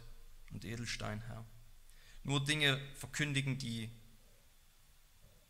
[0.52, 1.44] und Edelstein, Herr.
[2.22, 3.88] Nur Dinge verkündigen, die,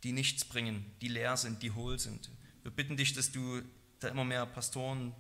[0.03, 2.31] die nichts bringen, die leer sind, die hohl sind.
[2.63, 3.63] Wir bitten dich, dass du
[3.99, 5.15] da immer mehr Pastoren,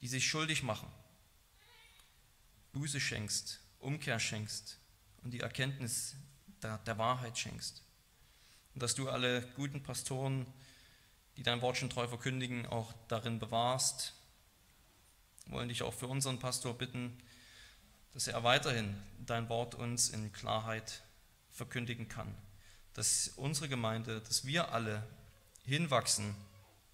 [0.00, 0.88] die sich schuldig machen,
[2.72, 4.78] Buße schenkst, Umkehr schenkst
[5.22, 6.16] und die Erkenntnis
[6.62, 7.82] der, der Wahrheit schenkst.
[8.74, 10.46] Und dass du alle guten Pastoren,
[11.36, 14.14] die dein Wort schon treu verkündigen, auch darin bewahrst,
[15.46, 17.16] wollen dich auch für unseren Pastor bitten,
[18.12, 21.02] dass er weiterhin dein Wort uns in Klarheit
[21.50, 22.34] verkündigen kann.
[22.94, 25.06] Dass unsere Gemeinde, dass wir alle
[25.64, 26.34] hinwachsen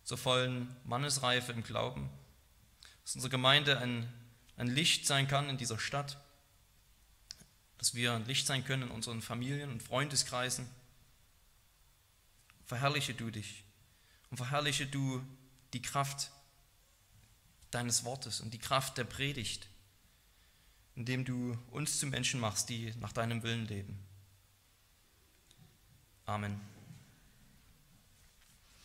[0.03, 2.11] zur vollen Mannesreife im Glauben.
[3.05, 4.13] Dass unsere Gemeinde ein,
[4.57, 6.19] ein Licht sein kann in dieser Stadt.
[7.85, 10.67] Dass wir ein Licht sein können in unseren Familien und Freundeskreisen.
[12.65, 13.63] Verherrliche du dich
[14.31, 15.23] und verherrliche du
[15.75, 16.31] die Kraft
[17.71, 19.69] deines Wortes und die Kraft der Predigt,
[20.95, 23.99] indem du uns zu Menschen machst, die nach deinem Willen leben.
[26.25, 26.59] Amen.